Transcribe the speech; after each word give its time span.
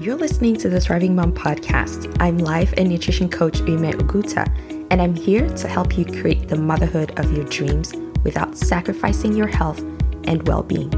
You're 0.00 0.16
listening 0.16 0.56
to 0.56 0.68
the 0.68 0.80
Thriving 0.80 1.14
Mom 1.14 1.32
podcast. 1.32 2.14
I'm 2.20 2.36
life 2.38 2.74
and 2.76 2.88
nutrition 2.88 3.28
coach 3.28 3.60
Ume 3.60 3.92
Uguta, 3.92 4.44
and 4.90 5.00
I'm 5.00 5.14
here 5.14 5.48
to 5.48 5.68
help 5.68 5.96
you 5.96 6.04
create 6.04 6.48
the 6.48 6.56
motherhood 6.56 7.18
of 7.18 7.32
your 7.32 7.44
dreams 7.44 7.92
without 8.24 8.58
sacrificing 8.58 9.36
your 9.36 9.46
health 9.46 9.78
and 10.24 10.46
well 10.48 10.64
being. 10.64 10.92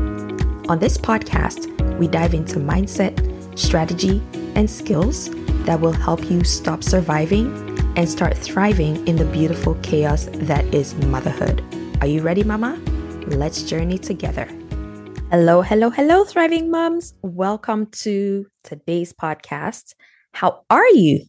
On 0.70 0.78
this 0.78 0.96
podcast, 0.96 1.68
we 1.98 2.08
dive 2.08 2.32
into 2.32 2.58
mindset, 2.58 3.16
strategy, 3.56 4.22
and 4.54 4.68
skills 4.68 5.28
that 5.66 5.78
will 5.78 5.92
help 5.92 6.30
you 6.30 6.42
stop 6.42 6.82
surviving 6.82 7.78
and 7.96 8.08
start 8.08 8.36
thriving 8.36 9.06
in 9.06 9.16
the 9.16 9.26
beautiful 9.26 9.74
chaos 9.82 10.26
that 10.32 10.64
is 10.74 10.94
motherhood. 11.04 11.62
Are 12.00 12.06
you 12.06 12.22
ready, 12.22 12.42
Mama? 12.44 12.80
Let's 13.26 13.62
journey 13.62 13.98
together. 13.98 14.48
Hello, 15.30 15.60
hello, 15.60 15.90
hello, 15.90 16.24
thriving 16.24 16.70
moms. 16.70 17.12
Welcome 17.20 17.86
to 17.86 18.46
today's 18.62 19.12
podcast. 19.12 19.94
How 20.32 20.62
are 20.70 20.86
you? 20.90 21.24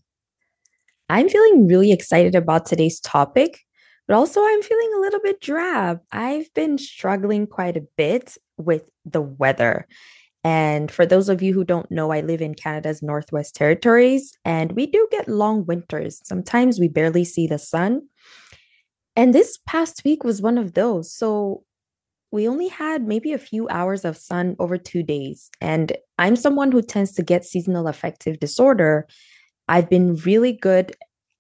I'm 1.10 1.28
feeling 1.28 1.68
really 1.68 1.92
excited 1.92 2.36
about 2.36 2.68
today's 2.68 3.00
topic, 3.00 3.60
but 4.08 4.16
also 4.16 4.40
I'm 4.40 4.62
feeling 4.62 4.92
a 4.96 5.00
little 5.00 5.20
bit 5.22 5.42
drab. 5.42 6.02
I've 6.12 6.54
been 6.54 6.78
struggling 6.78 7.48
quite 7.48 7.76
a 7.76 7.88
bit 7.98 8.38
with 8.58 8.84
the 9.04 9.22
weather. 9.22 9.88
And 10.44 10.92
for 10.92 11.08
those 11.08 11.28
of 11.28 11.42
you 11.42 11.56
who 11.56 11.64
don't 11.64 11.90
know, 11.90 12.12
I 12.12 12.22
live 12.22 12.42
in 12.42 12.54
Canada's 12.54 13.02
Northwest 13.02 13.56
Territories, 13.56 14.38
and 14.46 14.74
we 14.74 14.86
do 14.86 15.08
get 15.10 15.28
long 15.28 15.66
winters. 15.66 16.22
Sometimes 16.24 16.80
we 16.80 16.88
barely 16.88 17.26
see 17.26 17.48
the 17.48 17.58
sun. 17.58 18.04
And 19.16 19.34
this 19.34 19.58
past 19.66 20.04
week 20.06 20.24
was 20.24 20.40
one 20.40 20.60
of 20.60 20.76
those. 20.76 21.12
So 21.12 21.64
we 22.32 22.48
only 22.48 22.68
had 22.68 23.08
maybe 23.08 23.32
a 23.32 23.38
few 23.38 23.70
hours 23.70 24.04
of 24.04 24.18
sun 24.18 24.56
over 24.60 24.78
two 24.78 25.04
days. 25.04 25.50
And 25.62 25.96
I'm 26.18 26.36
someone 26.36 26.72
who 26.72 26.82
tends 26.82 27.14
to 27.14 27.24
get 27.24 27.46
seasonal 27.46 27.88
affective 27.88 28.40
disorder. 28.40 29.08
I've 29.68 29.90
been 29.90 30.16
really 30.16 30.54
good 30.54 30.96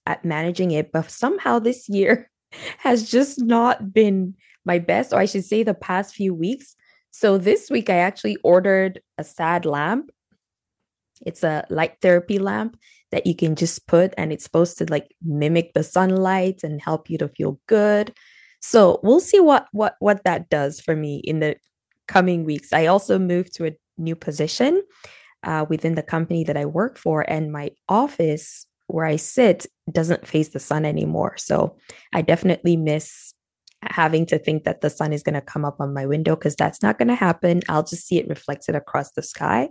at 0.06 0.24
managing 0.24 0.72
it, 0.72 0.92
but 0.92 1.12
somehow 1.12 1.60
this 1.60 1.90
year 1.90 2.30
has 2.78 3.10
just 3.10 3.42
not 3.42 3.94
been 3.94 4.36
my 4.66 4.80
best, 4.80 5.14
or 5.14 5.20
I 5.20 5.26
should 5.26 5.46
say, 5.46 5.64
the 5.64 5.74
past 5.74 6.16
few 6.16 6.34
weeks. 6.34 6.76
So 7.12 7.38
this 7.38 7.70
week, 7.70 7.90
I 7.90 7.98
actually 7.98 8.38
ordered 8.44 9.02
a 9.18 9.24
sad 9.24 9.66
lamp. 9.66 10.12
It's 11.26 11.44
a 11.44 11.66
light 11.70 11.96
therapy 12.02 12.38
lamp 12.38 12.78
that 13.12 13.26
you 13.26 13.36
can 13.36 13.56
just 13.56 13.88
put, 13.88 14.14
and 14.18 14.32
it's 14.32 14.44
supposed 14.44 14.78
to 14.78 14.86
like 14.86 15.16
mimic 15.24 15.74
the 15.74 15.84
sunlight 15.84 16.64
and 16.64 16.82
help 16.82 17.10
you 17.10 17.18
to 17.18 17.30
feel 17.30 17.60
good. 17.68 18.14
So 18.68 19.00
we'll 19.02 19.22
see 19.22 19.40
what 19.40 19.66
what 19.72 19.96
what 20.00 20.26
that 20.26 20.50
does 20.50 20.82
for 20.82 20.94
me 20.94 21.22
in 21.24 21.40
the 21.40 21.56
coming 22.10 22.44
weeks. 22.44 22.74
I 22.74 22.88
also 22.88 23.18
moved 23.18 23.56
to 23.56 23.68
a 23.68 23.78
new 23.98 24.14
position 24.14 24.84
uh, 25.44 25.66
within 25.70 25.96
the 25.96 26.04
company 26.04 26.44
that 26.44 26.58
I 26.58 26.66
work 26.66 26.98
for, 26.98 27.22
and 27.30 27.50
my 27.50 27.72
office 27.88 28.66
where 28.88 29.06
I 29.06 29.16
sit 29.16 29.68
doesn't 29.90 30.28
face 30.28 30.50
the 30.50 30.60
sun 30.60 30.84
anymore. 30.84 31.38
So 31.38 31.78
I 32.12 32.22
definitely 32.22 32.76
miss 32.76 33.34
having 33.84 34.26
to 34.26 34.38
think 34.38 34.66
that 34.66 34.82
the 34.82 34.90
sun 34.90 35.14
is 35.14 35.24
going 35.24 35.36
to 35.36 35.42
come 35.42 35.64
up 35.64 35.80
on 35.80 35.94
my 35.94 36.06
window 36.06 36.36
because 36.36 36.58
that's 36.58 36.84
not 36.84 36.98
going 36.98 37.08
to 37.08 37.16
happen. 37.16 37.62
I'll 37.70 37.84
just 37.84 38.06
see 38.06 38.18
it 38.18 38.28
reflected 38.28 38.76
across 38.76 39.12
the 39.12 39.24
sky, 39.24 39.70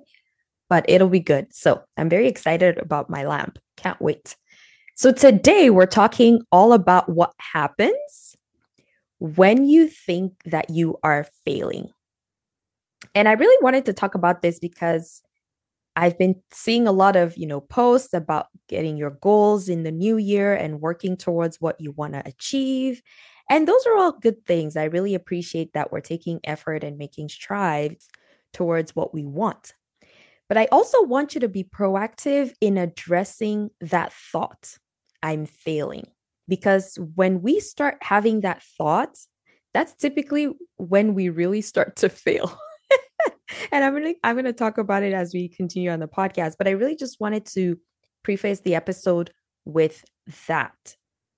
but 0.71 0.87
it'll 0.89 1.11
be 1.11 1.21
good. 1.21 1.55
So 1.55 1.83
I'm 1.99 2.09
very 2.09 2.29
excited 2.29 2.79
about 2.79 3.11
my 3.11 3.25
lamp. 3.25 3.59
Can't 3.77 4.01
wait. 4.01 4.37
So 4.95 5.13
today 5.13 5.69
we're 5.69 5.85
talking 5.85 6.41
all 6.51 6.73
about 6.73 7.11
what 7.11 7.35
happens 7.39 8.37
when 9.19 9.67
you 9.67 9.89
think 9.89 10.35
that 10.45 10.71
you 10.71 10.99
are 11.03 11.27
failing. 11.45 11.91
And 13.15 13.29
I 13.29 13.33
really 13.33 13.63
wanted 13.63 13.85
to 13.87 13.93
talk 13.93 14.15
about 14.15 14.43
this 14.43 14.59
because 14.59 15.23
I've 15.97 16.19
been 16.19 16.37
seeing 16.53 16.87
a 16.87 16.93
lot 16.93 17.17
of, 17.17 17.37
you 17.37 17.47
know, 17.47 17.61
posts 17.61 18.13
about 18.13 18.49
getting 18.69 18.97
your 18.97 19.11
goals 19.23 19.69
in 19.69 19.83
the 19.83 19.93
new 19.93 20.19
year 20.19 20.55
and 20.55 20.81
working 20.81 21.17
towards 21.17 21.61
what 21.61 21.81
you 21.81 21.93
want 21.93 22.13
to 22.13 22.23
achieve. 22.27 23.01
And 23.49 23.67
those 23.67 23.87
are 23.87 23.97
all 23.97 24.13
good 24.13 24.45
things. 24.45 24.77
I 24.77 24.85
really 24.85 25.15
appreciate 25.15 25.73
that 25.73 25.93
we're 25.93 26.01
taking 26.01 26.41
effort 26.45 26.85
and 26.85 26.99
making 26.99 27.31
strides 27.31 28.09
towards 28.53 28.95
what 28.95 29.15
we 29.15 29.25
want. 29.25 29.73
But 30.49 30.59
I 30.59 30.67
also 30.71 31.03
want 31.03 31.35
you 31.35 31.41
to 31.41 31.49
be 31.49 31.65
proactive 31.65 32.53
in 32.61 32.77
addressing 32.77 33.71
that 33.81 34.13
thought 34.13 34.77
I'm 35.23 35.47
failing. 35.47 36.07
Because 36.49 36.99
when 37.15 37.43
we 37.43 37.61
start 37.61 37.99
having 38.01 38.41
that 38.41 38.63
thought, 38.79 39.17
that's 39.75 39.95
typically 39.95 40.51
when 40.77 41.15
we 41.15 41.29
really 41.29 41.61
start 41.61 41.97
to 41.97 42.09
fail. 42.09 42.59
and 43.73 43.85
I'm 43.85 43.93
gonna 43.93 44.15
I'm 44.23 44.37
gonna 44.37 44.53
talk 44.53 44.79
about 44.79 45.03
it 45.03 45.13
as 45.13 45.35
we 45.35 45.49
continue 45.49 45.91
on 45.91 46.01
the 46.01 46.09
podcast. 46.09 46.55
But 46.59 46.69
I 46.69 46.73
really 46.73 46.97
just 46.97 47.21
wanted 47.21 47.47
to 47.47 47.79
preface 48.23 48.61
the 48.61 48.75
episode 48.75 49.33
with 49.65 50.05
that. 50.49 50.97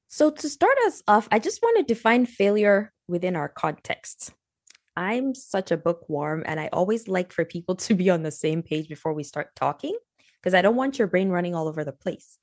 So 0.08 0.30
to 0.30 0.48
start 0.48 0.76
us 0.86 1.02
off, 1.06 1.28
I 1.30 1.38
just 1.38 1.60
want 1.62 1.78
to 1.78 1.94
define 1.94 2.26
failure 2.26 2.92
within 3.08 3.36
our 3.36 3.48
context. 3.48 4.32
I'm 4.96 5.34
such 5.34 5.70
a 5.70 5.76
bookworm 5.76 6.42
and 6.46 6.58
I 6.58 6.68
always 6.72 7.08
like 7.08 7.32
for 7.32 7.44
people 7.44 7.76
to 7.86 7.94
be 7.94 8.10
on 8.10 8.22
the 8.22 8.30
same 8.30 8.62
page 8.62 8.88
before 8.88 9.12
we 9.12 9.22
start 9.22 9.50
talking 9.54 9.96
because 10.40 10.54
I 10.54 10.62
don't 10.62 10.76
want 10.76 10.98
your 10.98 11.08
brain 11.08 11.28
running 11.28 11.54
all 11.54 11.68
over 11.68 11.84
the 11.84 11.92
place. 11.92 12.38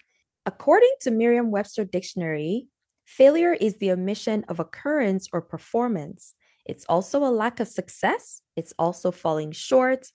According 0.46 0.94
to 1.02 1.12
Merriam 1.12 1.50
Webster 1.50 1.84
Dictionary, 1.84 2.68
failure 3.06 3.54
is 3.54 3.78
the 3.78 3.92
omission 3.92 4.46
of 4.48 4.60
occurrence 4.60 5.28
or 5.34 5.42
performance. 5.42 6.36
It's 6.66 6.86
also 6.88 7.24
a 7.24 7.32
lack 7.32 7.60
of 7.60 7.68
success. 7.68 8.42
It's 8.56 8.74
also 8.78 9.12
falling 9.12 9.52
short. 9.52 10.08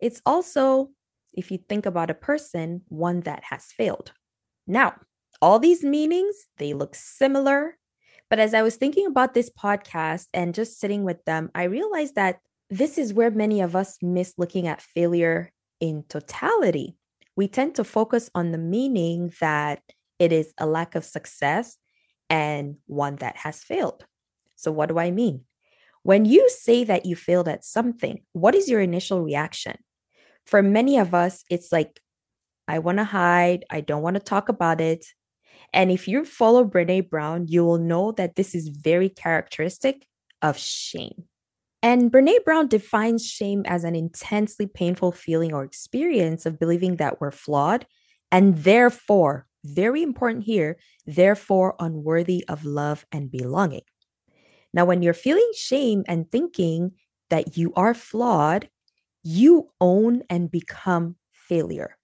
It's 0.00 0.20
also, 0.26 0.90
if 1.32 1.50
you 1.50 1.58
think 1.68 1.86
about 1.86 2.10
a 2.10 2.14
person, 2.14 2.82
one 2.88 3.20
that 3.22 3.44
has 3.44 3.66
failed. 3.66 4.12
Now, 4.66 4.94
all 5.40 5.58
these 5.58 5.82
meanings, 5.82 6.36
they 6.58 6.74
look 6.74 6.94
similar. 6.94 7.78
But 8.28 8.38
as 8.38 8.52
I 8.52 8.62
was 8.62 8.76
thinking 8.76 9.06
about 9.06 9.32
this 9.32 9.50
podcast 9.50 10.26
and 10.34 10.54
just 10.54 10.78
sitting 10.78 11.02
with 11.02 11.24
them, 11.24 11.50
I 11.54 11.64
realized 11.64 12.14
that 12.16 12.40
this 12.68 12.98
is 12.98 13.14
where 13.14 13.30
many 13.30 13.62
of 13.62 13.74
us 13.74 13.96
miss 14.02 14.34
looking 14.36 14.66
at 14.66 14.82
failure 14.82 15.50
in 15.80 16.04
totality 16.08 16.96
we 17.38 17.46
tend 17.46 17.76
to 17.76 17.84
focus 17.84 18.28
on 18.34 18.50
the 18.50 18.58
meaning 18.58 19.32
that 19.40 19.80
it 20.18 20.32
is 20.32 20.52
a 20.58 20.66
lack 20.66 20.96
of 20.96 21.04
success 21.04 21.76
and 22.28 22.74
one 22.86 23.14
that 23.14 23.36
has 23.36 23.62
failed. 23.62 24.04
So, 24.56 24.72
what 24.72 24.88
do 24.88 24.98
I 24.98 25.12
mean? 25.12 25.44
When 26.02 26.24
you 26.24 26.50
say 26.50 26.82
that 26.82 27.06
you 27.06 27.14
failed 27.14 27.46
at 27.46 27.64
something, 27.64 28.22
what 28.32 28.56
is 28.56 28.68
your 28.68 28.80
initial 28.80 29.22
reaction? 29.22 29.76
For 30.46 30.64
many 30.64 30.98
of 30.98 31.14
us, 31.14 31.44
it's 31.48 31.70
like, 31.70 32.00
I 32.66 32.80
want 32.80 32.98
to 32.98 33.04
hide, 33.04 33.64
I 33.70 33.82
don't 33.82 34.02
want 34.02 34.14
to 34.14 34.20
talk 34.20 34.48
about 34.48 34.80
it. 34.80 35.06
And 35.72 35.92
if 35.92 36.08
you 36.08 36.24
follow 36.24 36.64
Brene 36.64 37.08
Brown, 37.08 37.46
you 37.46 37.64
will 37.64 37.78
know 37.78 38.10
that 38.12 38.34
this 38.34 38.56
is 38.56 38.66
very 38.66 39.08
characteristic 39.08 40.08
of 40.42 40.58
shame. 40.58 41.27
And 41.82 42.10
Brene 42.10 42.44
Brown 42.44 42.66
defines 42.66 43.24
shame 43.24 43.62
as 43.66 43.84
an 43.84 43.94
intensely 43.94 44.66
painful 44.66 45.12
feeling 45.12 45.54
or 45.54 45.62
experience 45.62 46.44
of 46.44 46.58
believing 46.58 46.96
that 46.96 47.20
we're 47.20 47.30
flawed 47.30 47.86
and 48.32 48.58
therefore, 48.58 49.46
very 49.64 50.02
important 50.02 50.44
here, 50.44 50.78
therefore 51.06 51.76
unworthy 51.78 52.44
of 52.48 52.64
love 52.64 53.06
and 53.12 53.30
belonging. 53.30 53.82
Now, 54.74 54.84
when 54.84 55.02
you're 55.02 55.14
feeling 55.14 55.50
shame 55.54 56.04
and 56.06 56.30
thinking 56.30 56.92
that 57.30 57.56
you 57.56 57.72
are 57.74 57.94
flawed, 57.94 58.68
you 59.22 59.70
own 59.80 60.22
and 60.28 60.50
become 60.50 61.16
failure. 61.32 61.96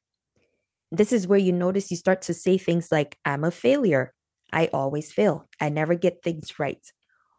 This 0.91 1.13
is 1.13 1.27
where 1.27 1.39
you 1.39 1.53
notice 1.53 1.91
you 1.91 1.97
start 1.97 2.23
to 2.23 2.35
say 2.35 2.59
things 2.59 2.91
like, 2.91 3.19
I'm 3.25 3.45
a 3.45 3.51
failure. 3.51 4.15
I 4.53 4.69
always 4.73 5.13
fail. 5.13 5.49
I 5.61 5.69
never 5.69 5.95
get 5.95 6.23
things 6.23 6.59
right 6.59 6.81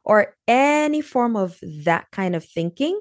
or 0.06 0.36
any 0.48 1.02
form 1.02 1.36
of 1.36 1.60
that 1.84 2.06
kind 2.12 2.36
of 2.36 2.46
thinking. 2.46 3.00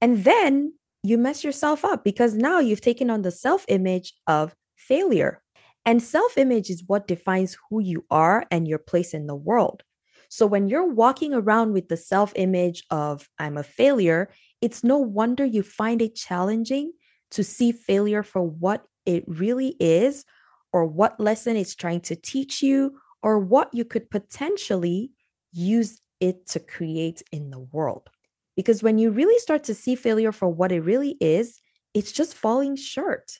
And 0.00 0.24
then 0.24 0.74
you 1.02 1.16
mess 1.16 1.44
yourself 1.44 1.84
up 1.84 2.04
because 2.04 2.34
now 2.34 2.58
you've 2.58 2.80
taken 2.80 3.08
on 3.08 3.22
the 3.22 3.30
self 3.30 3.64
image 3.68 4.12
of 4.26 4.54
failure. 4.76 5.40
And 5.86 6.02
self 6.02 6.36
image 6.36 6.68
is 6.68 6.84
what 6.86 7.08
defines 7.08 7.56
who 7.68 7.80
you 7.80 8.04
are 8.10 8.44
and 8.50 8.68
your 8.68 8.78
place 8.78 9.14
in 9.14 9.26
the 9.26 9.36
world. 9.36 9.82
So 10.28 10.46
when 10.46 10.68
you're 10.68 10.86
walking 10.86 11.32
around 11.32 11.72
with 11.72 11.88
the 11.88 11.96
self 11.96 12.32
image 12.36 12.84
of 12.90 13.28
I'm 13.38 13.56
a 13.56 13.62
failure, 13.62 14.30
it's 14.60 14.84
no 14.84 14.98
wonder 14.98 15.44
you 15.44 15.62
find 15.62 16.02
it 16.02 16.14
challenging 16.14 16.92
to 17.30 17.44
see 17.44 17.72
failure 17.72 18.22
for 18.22 18.42
what 18.42 18.84
it 19.06 19.24
really 19.26 19.76
is, 19.80 20.24
or 20.72 20.84
what 20.84 21.18
lesson 21.18 21.56
it's 21.56 21.74
trying 21.74 22.00
to 22.02 22.16
teach 22.16 22.62
you, 22.62 22.98
or 23.22 23.38
what 23.38 23.70
you 23.72 23.84
could 23.84 24.10
potentially 24.10 25.10
use 25.52 26.00
it 26.20 26.46
to 26.48 26.60
create 26.60 27.22
in 27.32 27.50
the 27.50 27.58
world. 27.58 28.08
Because 28.56 28.82
when 28.82 28.98
you 28.98 29.10
really 29.10 29.38
start 29.38 29.64
to 29.64 29.74
see 29.74 29.94
failure 29.94 30.32
for 30.32 30.48
what 30.48 30.72
it 30.72 30.80
really 30.80 31.16
is, 31.20 31.60
it's 31.94 32.12
just 32.12 32.34
falling 32.34 32.76
short 32.76 33.38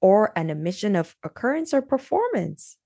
or 0.00 0.32
an 0.36 0.50
omission 0.50 0.96
of 0.96 1.14
occurrence 1.22 1.72
or 1.72 1.82
performance. 1.82 2.76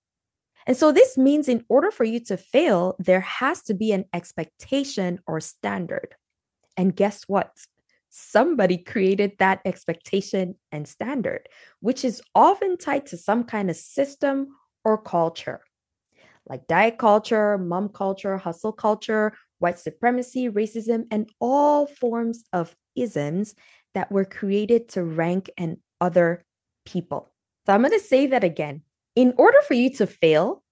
And 0.66 0.76
so 0.76 0.92
this 0.92 1.16
means 1.16 1.48
in 1.48 1.64
order 1.68 1.90
for 1.90 2.04
you 2.04 2.20
to 2.26 2.36
fail, 2.36 2.96
there 2.98 3.20
has 3.20 3.62
to 3.62 3.74
be 3.74 3.92
an 3.92 4.04
expectation 4.12 5.20
or 5.26 5.40
standard. 5.40 6.14
And 6.76 6.94
guess 6.94 7.24
what? 7.26 7.50
somebody 8.10 8.76
created 8.76 9.32
that 9.38 9.60
expectation 9.64 10.56
and 10.72 10.86
standard, 10.86 11.48
which 11.80 12.04
is 12.04 12.20
often 12.34 12.76
tied 12.76 13.06
to 13.06 13.16
some 13.16 13.44
kind 13.44 13.70
of 13.70 13.76
system 13.76 14.48
or 14.84 14.98
culture, 15.00 15.60
like 16.48 16.66
diet 16.66 16.98
culture, 16.98 17.58
mom 17.58 17.88
culture, 17.88 18.36
hustle 18.36 18.72
culture, 18.72 19.32
white 19.58 19.78
supremacy, 19.78 20.48
racism, 20.48 21.04
and 21.10 21.30
all 21.40 21.86
forms 21.86 22.44
of 22.52 22.74
isms 22.96 23.54
that 23.94 24.10
were 24.10 24.24
created 24.24 24.88
to 24.88 25.02
rank 25.02 25.50
and 25.56 25.76
other 26.00 26.44
people. 26.84 27.30
So 27.66 27.72
I'm 27.72 27.82
going 27.82 27.92
to 27.92 28.04
say 28.04 28.26
that 28.26 28.44
again. 28.44 28.82
In 29.16 29.34
order 29.36 29.58
for 29.66 29.74
you 29.74 29.90
to 29.94 30.06
fail, 30.06 30.62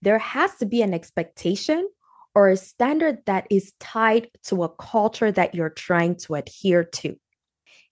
there 0.00 0.18
has 0.18 0.56
to 0.56 0.66
be 0.66 0.82
an 0.82 0.92
expectation 0.92 1.88
or 2.34 2.48
a 2.48 2.56
standard 2.56 3.18
that 3.26 3.46
is 3.50 3.72
tied 3.78 4.28
to 4.44 4.64
a 4.64 4.68
culture 4.68 5.30
that 5.30 5.54
you're 5.54 5.70
trying 5.70 6.16
to 6.16 6.34
adhere 6.34 6.82
to. 6.82 7.16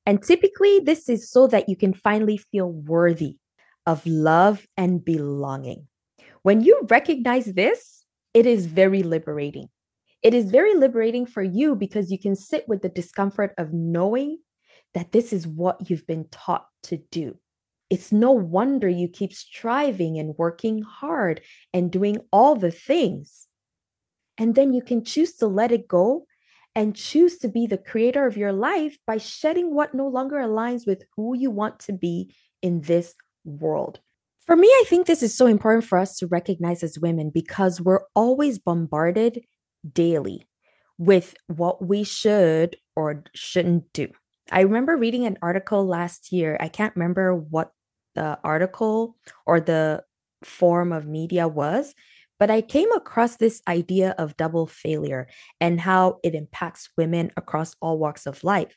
And 0.06 0.22
typically, 0.22 0.80
this 0.80 1.08
is 1.08 1.30
so 1.30 1.46
that 1.48 1.68
you 1.68 1.76
can 1.76 1.92
finally 1.92 2.38
feel 2.38 2.72
worthy 2.72 3.36
of 3.86 4.04
love 4.06 4.66
and 4.76 5.04
belonging. 5.04 5.86
When 6.42 6.62
you 6.62 6.86
recognize 6.88 7.46
this, 7.46 8.04
it 8.32 8.46
is 8.46 8.66
very 8.66 9.02
liberating. 9.02 9.68
It 10.22 10.34
is 10.34 10.50
very 10.50 10.74
liberating 10.74 11.26
for 11.26 11.42
you 11.42 11.74
because 11.74 12.10
you 12.10 12.18
can 12.18 12.36
sit 12.36 12.68
with 12.68 12.82
the 12.82 12.88
discomfort 12.88 13.54
of 13.58 13.72
knowing 13.72 14.38
that 14.94 15.12
this 15.12 15.32
is 15.32 15.46
what 15.46 15.90
you've 15.90 16.06
been 16.06 16.26
taught 16.30 16.66
to 16.84 16.98
do. 17.10 17.36
It's 17.88 18.12
no 18.12 18.32
wonder 18.32 18.88
you 18.88 19.08
keep 19.08 19.32
striving 19.32 20.18
and 20.18 20.36
working 20.38 20.82
hard 20.82 21.40
and 21.72 21.90
doing 21.90 22.18
all 22.32 22.54
the 22.54 22.70
things. 22.70 23.46
And 24.38 24.54
then 24.54 24.72
you 24.72 24.82
can 24.82 25.04
choose 25.04 25.36
to 25.36 25.46
let 25.46 25.72
it 25.72 25.88
go 25.88 26.26
and 26.74 26.94
choose 26.94 27.38
to 27.38 27.48
be 27.48 27.66
the 27.66 27.78
creator 27.78 28.26
of 28.26 28.36
your 28.36 28.52
life 28.52 28.96
by 29.06 29.18
shedding 29.18 29.74
what 29.74 29.94
no 29.94 30.06
longer 30.06 30.36
aligns 30.36 30.86
with 30.86 31.02
who 31.16 31.36
you 31.36 31.50
want 31.50 31.80
to 31.80 31.92
be 31.92 32.34
in 32.62 32.80
this 32.80 33.14
world. 33.44 34.00
For 34.50 34.56
me, 34.56 34.66
I 34.66 34.84
think 34.88 35.06
this 35.06 35.22
is 35.22 35.32
so 35.32 35.46
important 35.46 35.84
for 35.84 35.96
us 35.96 36.16
to 36.16 36.26
recognize 36.26 36.82
as 36.82 36.98
women 36.98 37.30
because 37.32 37.80
we're 37.80 38.00
always 38.16 38.58
bombarded 38.58 39.44
daily 39.92 40.48
with 40.98 41.36
what 41.46 41.86
we 41.86 42.02
should 42.02 42.74
or 42.96 43.22
shouldn't 43.32 43.84
do. 43.92 44.08
I 44.50 44.62
remember 44.62 44.96
reading 44.96 45.24
an 45.24 45.38
article 45.40 45.86
last 45.86 46.32
year. 46.32 46.56
I 46.58 46.66
can't 46.66 46.96
remember 46.96 47.32
what 47.32 47.70
the 48.16 48.40
article 48.42 49.14
or 49.46 49.60
the 49.60 50.02
form 50.42 50.90
of 50.92 51.06
media 51.06 51.46
was, 51.46 51.94
but 52.40 52.50
I 52.50 52.60
came 52.60 52.90
across 52.90 53.36
this 53.36 53.62
idea 53.68 54.16
of 54.18 54.36
double 54.36 54.66
failure 54.66 55.28
and 55.60 55.80
how 55.80 56.18
it 56.24 56.34
impacts 56.34 56.90
women 56.98 57.30
across 57.36 57.76
all 57.80 58.00
walks 58.00 58.26
of 58.26 58.42
life. 58.42 58.76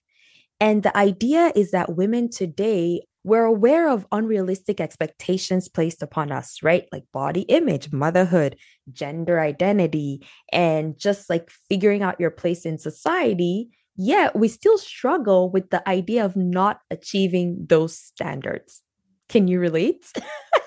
And 0.64 0.82
the 0.82 0.96
idea 0.96 1.52
is 1.58 1.72
that 1.72 1.98
women 1.98 2.30
today 2.30 3.02
we're 3.26 3.44
aware 3.44 3.90
of 3.90 4.08
unrealistic 4.14 4.80
expectations 4.80 5.68
placed 5.68 6.02
upon 6.02 6.32
us, 6.32 6.64
right? 6.64 6.86
Like 6.90 7.04
body 7.12 7.42
image, 7.42 7.92
motherhood, 7.92 8.56
gender 8.90 9.42
identity, 9.42 10.26
and 10.54 10.98
just 10.98 11.30
like 11.30 11.50
figuring 11.70 12.02
out 12.02 12.18
your 12.18 12.32
place 12.32 12.66
in 12.66 12.78
society. 12.78 13.72
Yet 13.98 14.38
we 14.38 14.48
still 14.48 14.78
struggle 14.78 15.52
with 15.52 15.70
the 15.70 15.88
idea 15.88 16.24
of 16.24 16.38
not 16.38 16.80
achieving 16.90 17.66
those 17.68 17.98
standards. 17.98 18.82
Can 19.28 19.50
you 19.50 19.60
relate? 19.60 20.06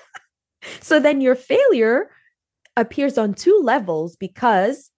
so 0.79 0.99
then 0.99 1.21
your 1.21 1.35
failure 1.35 2.11
appears 2.75 3.17
on 3.17 3.33
two 3.33 3.59
levels 3.63 4.15
because 4.15 4.91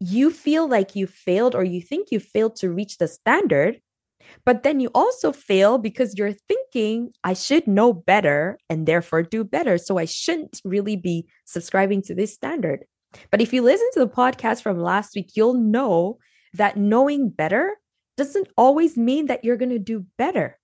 you 0.00 0.30
feel 0.30 0.66
like 0.66 0.96
you 0.96 1.06
failed 1.06 1.54
or 1.54 1.62
you 1.62 1.82
think 1.82 2.08
you 2.10 2.20
failed 2.20 2.56
to 2.56 2.72
reach 2.72 2.96
the 2.96 3.08
standard 3.08 3.80
but 4.44 4.62
then 4.62 4.80
you 4.80 4.90
also 4.94 5.32
fail 5.32 5.78
because 5.78 6.16
you're 6.16 6.32
thinking, 6.32 7.10
I 7.24 7.34
should 7.34 7.66
know 7.66 7.92
better 7.92 8.58
and 8.68 8.86
therefore 8.86 9.22
do 9.22 9.44
better. 9.44 9.78
So 9.78 9.98
I 9.98 10.04
shouldn't 10.04 10.60
really 10.64 10.96
be 10.96 11.26
subscribing 11.44 12.02
to 12.02 12.14
this 12.14 12.34
standard. 12.34 12.84
But 13.30 13.40
if 13.40 13.52
you 13.52 13.62
listen 13.62 13.88
to 13.94 14.00
the 14.00 14.08
podcast 14.08 14.62
from 14.62 14.80
last 14.80 15.14
week, 15.14 15.30
you'll 15.34 15.54
know 15.54 16.18
that 16.54 16.76
knowing 16.76 17.28
better 17.28 17.76
doesn't 18.16 18.48
always 18.56 18.96
mean 18.96 19.26
that 19.26 19.44
you're 19.44 19.56
going 19.56 19.70
to 19.70 19.78
do 19.78 20.06
better. 20.16 20.58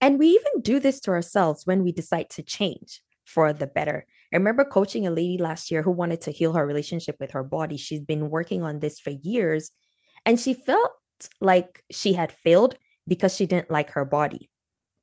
And 0.00 0.18
we 0.18 0.28
even 0.28 0.62
do 0.62 0.80
this 0.80 1.00
to 1.00 1.10
ourselves 1.10 1.66
when 1.66 1.82
we 1.82 1.92
decide 1.92 2.30
to 2.30 2.42
change 2.42 3.02
for 3.24 3.52
the 3.52 3.66
better. 3.66 4.06
I 4.32 4.36
remember 4.36 4.64
coaching 4.64 5.06
a 5.06 5.10
lady 5.10 5.38
last 5.38 5.70
year 5.70 5.82
who 5.82 5.90
wanted 5.90 6.22
to 6.22 6.30
heal 6.30 6.52
her 6.52 6.66
relationship 6.66 7.16
with 7.20 7.32
her 7.32 7.42
body. 7.42 7.76
She's 7.76 8.00
been 8.00 8.30
working 8.30 8.62
on 8.62 8.78
this 8.78 8.98
for 9.00 9.10
years 9.10 9.70
and 10.24 10.38
she 10.38 10.54
felt 10.54 10.92
like 11.40 11.82
she 11.90 12.12
had 12.12 12.32
failed 12.32 12.76
because 13.08 13.34
she 13.34 13.46
didn't 13.46 13.70
like 13.70 13.90
her 13.90 14.04
body, 14.04 14.50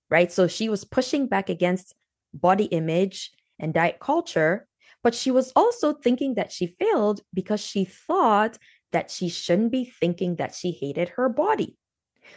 right? 0.10 0.32
So 0.32 0.48
she 0.48 0.70
was 0.70 0.86
pushing 0.86 1.28
back 1.28 1.50
against 1.50 1.94
body 2.34 2.66
image 2.66 3.32
and 3.60 3.74
diet 3.74 4.00
culture, 4.00 4.68
but 5.04 5.16
she 5.16 5.32
was 5.32 5.52
also 5.56 5.94
thinking 5.94 6.36
that 6.36 6.52
she 6.52 6.68
failed 6.80 7.22
because 7.34 7.60
she 7.60 7.86
thought 7.86 8.58
that 8.92 9.12
she 9.12 9.28
shouldn't 9.28 9.72
be 9.72 9.86
thinking 9.86 10.36
that 10.36 10.56
she 10.56 10.72
hated 10.72 11.10
her 11.10 11.28
body. 11.28 11.78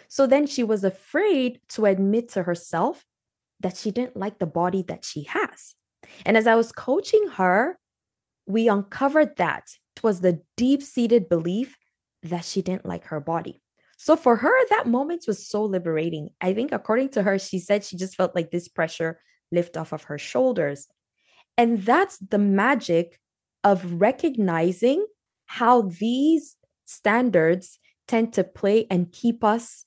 So 0.09 0.27
then 0.27 0.47
she 0.47 0.65
was 0.65 0.85
afraid 0.85 1.61
to 1.71 1.87
admit 1.87 2.31
to 2.31 2.43
herself 2.43 3.05
that 3.61 3.77
she 3.77 3.91
didn't 3.91 4.17
like 4.17 4.39
the 4.39 4.47
body 4.47 4.83
that 4.89 5.05
she 5.05 5.25
has. 5.25 5.75
And 6.25 6.37
as 6.37 6.47
I 6.47 6.55
was 6.55 6.73
coaching 6.73 7.29
her, 7.35 7.79
we 8.47 8.69
uncovered 8.69 9.37
that 9.37 9.65
it 9.97 10.03
was 10.03 10.21
the 10.21 10.41
deep 10.57 10.83
seated 10.83 11.29
belief 11.29 11.77
that 12.23 12.45
she 12.45 12.63
didn't 12.63 12.87
like 12.87 13.05
her 13.05 13.21
body. 13.21 13.61
So 13.99 14.15
for 14.15 14.37
her, 14.37 14.67
that 14.71 14.87
moment 14.87 15.25
was 15.27 15.47
so 15.47 15.65
liberating. 15.65 16.31
I 16.41 16.55
think, 16.55 16.71
according 16.73 17.11
to 17.11 17.23
her, 17.25 17.37
she 17.39 17.59
said 17.59 17.85
she 17.85 17.97
just 17.97 18.15
felt 18.15 18.35
like 18.35 18.51
this 18.51 18.69
pressure 18.69 19.21
lift 19.51 19.77
off 19.77 19.93
of 19.93 20.05
her 20.05 20.19
shoulders. 20.19 20.87
And 21.57 21.83
that's 21.83 22.17
the 22.19 22.39
magic 22.39 23.21
of 23.65 24.01
recognizing 24.01 25.05
how 25.47 25.83
these 25.83 26.55
standards 26.85 27.81
tend 28.07 28.35
to 28.35 28.45
play 28.45 28.87
and 28.89 29.11
keep 29.11 29.43
us 29.43 29.85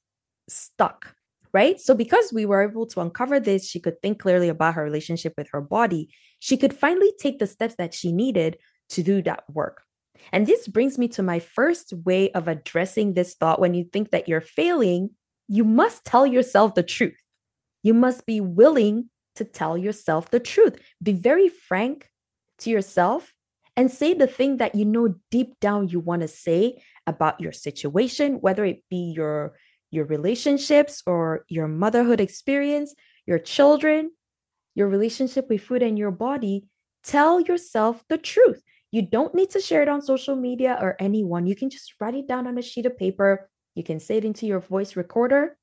stuck, 0.50 1.16
right? 1.54 1.80
So, 1.80 1.96
because 1.96 2.34
we 2.34 2.46
were 2.46 2.68
able 2.69 2.88
to 2.88 3.00
uncover 3.00 3.40
this, 3.40 3.66
she 3.66 3.80
could 3.80 4.02
think 4.02 4.19
clearly 4.19 4.50
about 4.50 4.74
her 4.74 4.84
relationship 4.84 5.36
with 5.38 5.48
her 5.54 5.62
body. 5.62 6.10
She 6.40 6.58
could 6.58 6.74
finally 6.74 7.13
take 7.18 7.40
the 7.40 7.48
steps 7.48 7.75
that 7.75 7.94
she 7.94 8.12
needed 8.12 8.58
to 8.90 9.04
do 9.04 9.22
that 9.22 9.46
work. 9.50 9.84
And 10.32 10.46
this 10.46 10.68
brings 10.68 10.98
me 10.98 11.08
to 11.10 11.24
my 11.24 11.40
first 11.40 11.94
way 11.94 12.32
of 12.32 12.48
addressing 12.48 13.14
this 13.14 13.36
thought. 13.36 13.60
When 13.60 13.74
you 13.74 13.84
think 13.84 14.12
that 14.12 14.28
you're 14.28 14.42
failing, 14.42 15.12
you 15.48 15.64
must 15.64 16.06
tell 16.06 16.26
yourself 16.26 16.76
the 16.76 16.84
truth. 16.84 17.18
You 17.84 17.94
must 17.94 18.26
be 18.26 18.42
willing 18.42 19.10
to 19.36 19.44
tell 19.44 19.78
yourself 19.78 20.30
the 20.30 20.40
truth. 20.40 20.78
Be 21.01 21.13
very 21.13 21.50
frank 21.50 22.10
to 22.60 22.70
yourself 22.70 23.34
and 23.75 23.90
say 23.90 24.13
the 24.13 24.28
thing 24.28 24.58
that 24.58 24.75
you 24.75 24.86
know 24.86 25.16
deep 25.30 25.60
down 25.60 25.88
you 25.88 26.00
want 26.00 26.22
to 26.22 26.28
say 26.28 26.82
about 27.08 27.40
your 27.40 27.51
situation, 27.51 28.36
whether 28.36 28.66
it 28.66 28.84
be 28.90 29.13
your 29.16 29.56
your 29.90 30.06
relationships 30.06 31.04
or 31.06 31.44
your 31.50 31.68
motherhood 31.68 32.22
experience, 32.22 32.96
your 33.25 33.40
children, 33.40 34.12
your 34.74 34.88
relationship 34.88 35.50
with 35.50 35.62
food 35.62 35.84
and 35.84 36.00
your 36.00 36.12
body. 36.12 36.66
Tell 37.04 37.42
yourself 37.42 38.01
the 38.08 38.18
truth. 38.18 38.62
You 38.91 39.01
don't 39.01 39.33
need 39.33 39.50
to 39.51 39.62
share 39.62 39.81
it 39.81 39.88
on 39.88 40.01
social 40.01 40.36
media 40.36 40.77
or 40.81 40.98
anyone. 41.00 41.45
You 41.45 41.55
can 41.55 41.69
just 41.69 41.93
write 42.00 42.15
it 42.15 42.27
down 42.27 42.45
on 42.45 42.57
a 42.57 42.62
sheet 42.62 42.86
of 42.86 42.98
paper. 42.98 43.50
You 43.74 43.83
can 43.83 44.01
say 44.01 44.17
it 44.17 44.25
into 44.25 44.45
your 44.45 44.60
voice 44.60 44.98
recorder, 44.98 45.57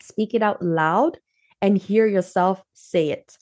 speak 0.00 0.32
it 0.32 0.42
out 0.42 0.62
loud, 0.62 1.18
and 1.60 1.76
hear 1.76 2.06
yourself 2.06 2.62
say 2.72 3.10
it. 3.10 3.36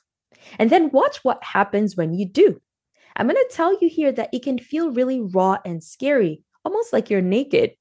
And 0.58 0.70
then 0.70 0.90
watch 0.90 1.18
what 1.22 1.44
happens 1.44 1.96
when 1.96 2.14
you 2.14 2.26
do. 2.26 2.60
I'm 3.16 3.28
going 3.28 3.36
to 3.36 3.54
tell 3.54 3.78
you 3.78 3.88
here 3.88 4.10
that 4.10 4.30
it 4.32 4.42
can 4.42 4.58
feel 4.58 4.90
really 4.90 5.20
raw 5.20 5.58
and 5.66 5.84
scary, 5.84 6.42
almost 6.64 6.92
like 6.92 7.10
you're 7.10 7.20
naked. 7.20 7.72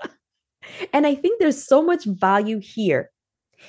and 0.92 1.06
I 1.06 1.16
think 1.16 1.40
there's 1.40 1.62
so 1.62 1.82
much 1.82 2.04
value 2.04 2.60
here 2.60 3.10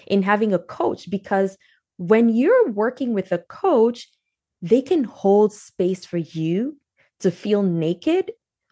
in 0.05 0.21
having 0.21 0.53
a 0.53 0.59
coach 0.59 1.09
because 1.09 1.57
when 1.97 2.29
you're 2.29 2.71
working 2.71 3.13
with 3.13 3.31
a 3.31 3.39
coach, 3.39 4.07
they 4.61 4.81
can 4.81 5.03
hold 5.03 5.53
space 5.53 6.05
for 6.05 6.17
you 6.17 6.77
to 7.19 7.31
feel 7.31 7.63
naked 7.63 8.31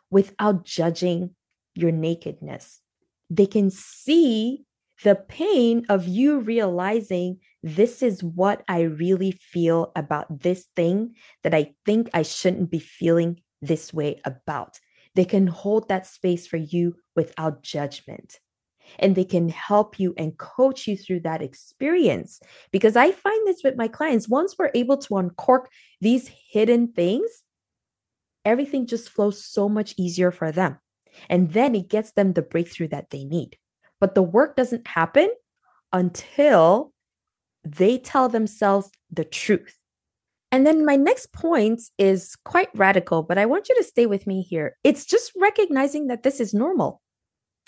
without 0.09 0.65
judging 0.65 1.31
your 1.75 1.91
nakedness. 1.91 2.81
They 3.29 3.45
can 3.45 3.69
see 3.69 4.65
the 5.03 5.15
pain 5.15 5.85
of 5.89 6.07
you 6.07 6.39
realizing 6.39 7.39
this 7.63 8.03
is 8.03 8.23
what 8.23 8.63
I 8.67 8.81
really 8.81 9.31
feel 9.31 9.91
about 9.95 10.41
this 10.41 10.67
thing 10.75 11.15
that 11.43 11.53
I 11.53 11.73
think 11.85 12.09
I 12.13 12.21
shouldn't 12.21 12.69
be 12.69 12.79
feeling 12.79 13.41
this 13.61 13.93
way 13.93 14.21
about. 14.25 14.79
They 15.15 15.25
can 15.25 15.47
hold 15.47 15.87
that 15.87 16.07
space 16.07 16.47
for 16.47 16.57
you 16.57 16.95
without 17.15 17.63
judgment. 17.63 18.39
And 18.99 19.15
they 19.15 19.23
can 19.23 19.47
help 19.47 19.99
you 19.99 20.13
and 20.17 20.37
coach 20.37 20.87
you 20.87 20.97
through 20.97 21.21
that 21.21 21.41
experience. 21.41 22.41
Because 22.71 22.95
I 22.95 23.11
find 23.11 23.47
this 23.47 23.61
with 23.63 23.77
my 23.77 23.87
clients. 23.87 24.27
Once 24.27 24.55
we're 24.57 24.71
able 24.75 24.97
to 24.97 25.17
uncork 25.17 25.69
these 26.01 26.29
hidden 26.49 26.91
things, 26.91 27.29
everything 28.45 28.87
just 28.87 29.09
flows 29.09 29.43
so 29.43 29.69
much 29.69 29.93
easier 29.97 30.31
for 30.31 30.51
them. 30.51 30.79
And 31.29 31.51
then 31.51 31.75
it 31.75 31.89
gets 31.89 32.13
them 32.13 32.33
the 32.33 32.41
breakthrough 32.41 32.87
that 32.89 33.09
they 33.09 33.23
need. 33.23 33.57
But 33.99 34.15
the 34.15 34.23
work 34.23 34.55
doesn't 34.55 34.87
happen 34.87 35.29
until 35.93 36.93
they 37.63 37.97
tell 37.97 38.29
themselves 38.29 38.89
the 39.11 39.25
truth. 39.25 39.77
And 40.51 40.67
then 40.67 40.85
my 40.85 40.95
next 40.97 41.31
point 41.31 41.81
is 41.97 42.35
quite 42.43 42.69
radical, 42.75 43.23
but 43.23 43.37
I 43.37 43.45
want 43.45 43.69
you 43.69 43.75
to 43.75 43.83
stay 43.83 44.05
with 44.05 44.27
me 44.27 44.41
here. 44.41 44.75
It's 44.83 45.05
just 45.05 45.31
recognizing 45.39 46.07
that 46.07 46.23
this 46.23 46.41
is 46.41 46.53
normal. 46.53 47.01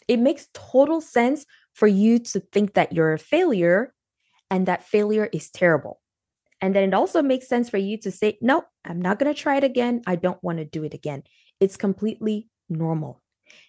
It 0.08 0.20
makes 0.20 0.50
total 0.54 1.00
sense 1.00 1.46
for 1.74 1.88
you 1.88 2.20
to 2.20 2.40
think 2.40 2.74
that 2.74 2.92
you're 2.92 3.14
a 3.14 3.20
failure 3.20 3.94
and 4.50 4.66
that 4.66 4.84
failure 4.84 5.30
is 5.32 5.50
terrible. 5.50 6.02
And 6.64 6.74
then 6.74 6.88
it 6.88 6.94
also 6.94 7.22
makes 7.22 7.50
sense 7.50 7.70
for 7.70 7.78
you 7.78 7.98
to 7.98 8.10
say, 8.10 8.38
no, 8.40 8.64
I'm 8.86 9.02
not 9.02 9.20
going 9.20 9.34
to 9.34 9.38
try 9.40 9.58
it 9.58 9.66
again. 9.66 10.02
I 10.08 10.16
don't 10.16 10.42
want 10.42 10.60
to 10.60 10.66
do 10.66 10.86
it 10.86 10.94
again. 10.94 11.24
It's 11.60 11.76
completely 11.76 12.48
normal. 12.70 13.22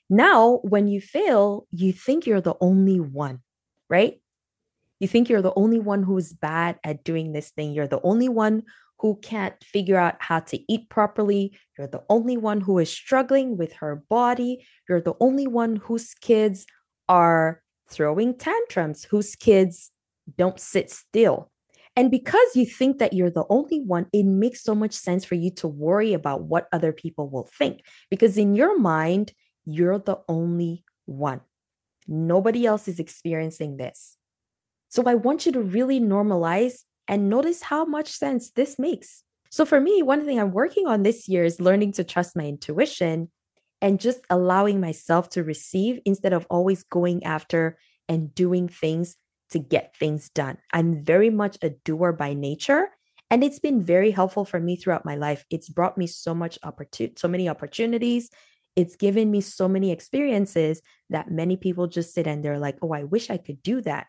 Now, 0.09 0.61
when 0.63 0.87
you 0.87 1.01
fail, 1.01 1.67
you 1.73 1.93
think 1.93 2.25
you're 2.25 2.41
the 2.41 2.55
only 2.61 3.01
one, 3.01 3.41
right? 3.91 4.21
You 5.01 5.09
think 5.09 5.29
you're 5.29 5.43
the 5.43 5.53
only 5.57 5.81
one 5.81 6.05
who's 6.05 6.33
bad 6.33 6.79
at 6.85 7.03
doing 7.03 7.33
this 7.33 7.51
thing. 7.51 7.73
You're 7.73 7.89
the 7.89 8.01
only 8.05 8.29
one 8.29 8.63
who 9.01 9.17
can't 9.17 9.57
figure 9.65 9.97
out 9.97 10.15
how 10.21 10.39
to 10.39 10.73
eat 10.73 10.89
properly. 10.89 11.59
You're 11.77 11.89
the 11.89 12.05
only 12.09 12.37
one 12.37 12.61
who 12.61 12.79
is 12.79 12.91
struggling 12.91 13.57
with 13.57 13.73
her 13.73 14.05
body. 14.09 14.65
You're 14.89 15.01
the 15.01 15.17
only 15.19 15.49
one 15.49 15.75
whose 15.75 16.15
kids 16.15 16.65
are 17.09 17.61
throwing 17.91 18.39
tantrums, 18.39 19.03
whose 19.03 19.35
kids 19.35 19.91
don't 20.39 20.61
sit 20.61 20.93
still. 20.93 21.51
And 21.97 22.11
because 22.11 22.57
you 22.57 22.67
think 22.67 22.99
that 22.99 23.13
you're 23.13 23.31
the 23.31 23.47
only 23.49 23.81
one, 23.81 24.07
it 24.13 24.25
makes 24.25 24.63
so 24.63 24.75
much 24.75 24.93
sense 24.93 25.25
for 25.25 25.37
you 25.37 25.51
to 25.53 25.69
worry 25.69 26.13
about 26.13 26.43
what 26.43 26.67
other 26.73 26.93
people 26.93 27.29
will 27.29 27.49
think. 27.57 27.83
Because 28.11 28.37
in 28.37 28.55
your 28.55 28.79
mind, 28.79 29.33
you're 29.65 29.99
the 29.99 30.19
only 30.29 30.85
one. 31.07 31.41
Nobody 32.09 32.67
else 32.67 32.89
is 32.89 32.99
experiencing 32.99 33.77
this. 33.77 34.17
So 34.89 35.05
I 35.07 35.15
want 35.15 35.47
you 35.47 35.53
to 35.53 35.61
really 35.61 36.01
normalize 36.01 36.81
and 37.07 37.29
notice 37.29 37.63
how 37.63 37.85
much 37.85 38.09
sense 38.09 38.51
this 38.51 38.79
makes. 38.79 39.23
So 39.51 39.65
for 39.65 39.81
me, 39.81 40.03
one 40.03 40.25
thing 40.25 40.41
I'm 40.41 40.53
working 40.53 40.87
on 40.87 41.03
this 41.03 41.29
year 41.29 41.45
is 41.45 41.61
learning 41.61 41.93
to 41.93 42.05
trust 42.05 42.37
my 42.37 42.45
intuition 42.45 43.31
and 43.81 44.01
just 44.01 44.21
allowing 44.31 44.81
myself 44.81 45.29
to 45.31 45.45
receive 45.45 46.01
instead 46.05 46.33
of 46.33 46.47
always 46.51 46.83
going 46.85 47.25
after 47.25 47.79
and 48.09 48.35
doing 48.35 48.69
things 48.69 49.17
to 49.55 49.61
get 49.61 49.97
things 49.97 50.31
done. 50.31 50.59
I'm 50.73 51.05
very 51.05 51.31
much 51.31 51.59
a 51.63 51.71
doer 51.71 52.13
by 52.13 52.35
nature. 52.35 52.91
And 53.31 53.45
it's 53.45 53.61
been 53.61 53.83
very 53.83 54.11
helpful 54.11 54.45
for 54.45 54.59
me 54.59 54.75
throughout 54.75 55.05
my 55.05 55.15
life. 55.15 55.45
It's 55.49 55.69
brought 55.69 55.97
me 55.97 56.09
so 56.09 56.35
much 56.35 56.59
opportunity, 56.65 57.15
so 57.17 57.29
many 57.29 57.49
opportunities. 57.49 58.31
It's 58.75 58.97
given 58.97 59.31
me 59.31 59.41
so 59.41 59.69
many 59.69 59.93
experiences 59.93 60.83
that 61.11 61.31
many 61.31 61.57
people 61.57 61.87
just 61.87 62.13
sit 62.13 62.27
and 62.27 62.45
they're 62.45 62.59
like, 62.59 62.79
oh, 62.83 62.93
I 62.93 63.05
wish 63.05 63.31
I 63.31 63.37
could 63.37 63.63
do 63.63 63.81
that. 63.83 64.09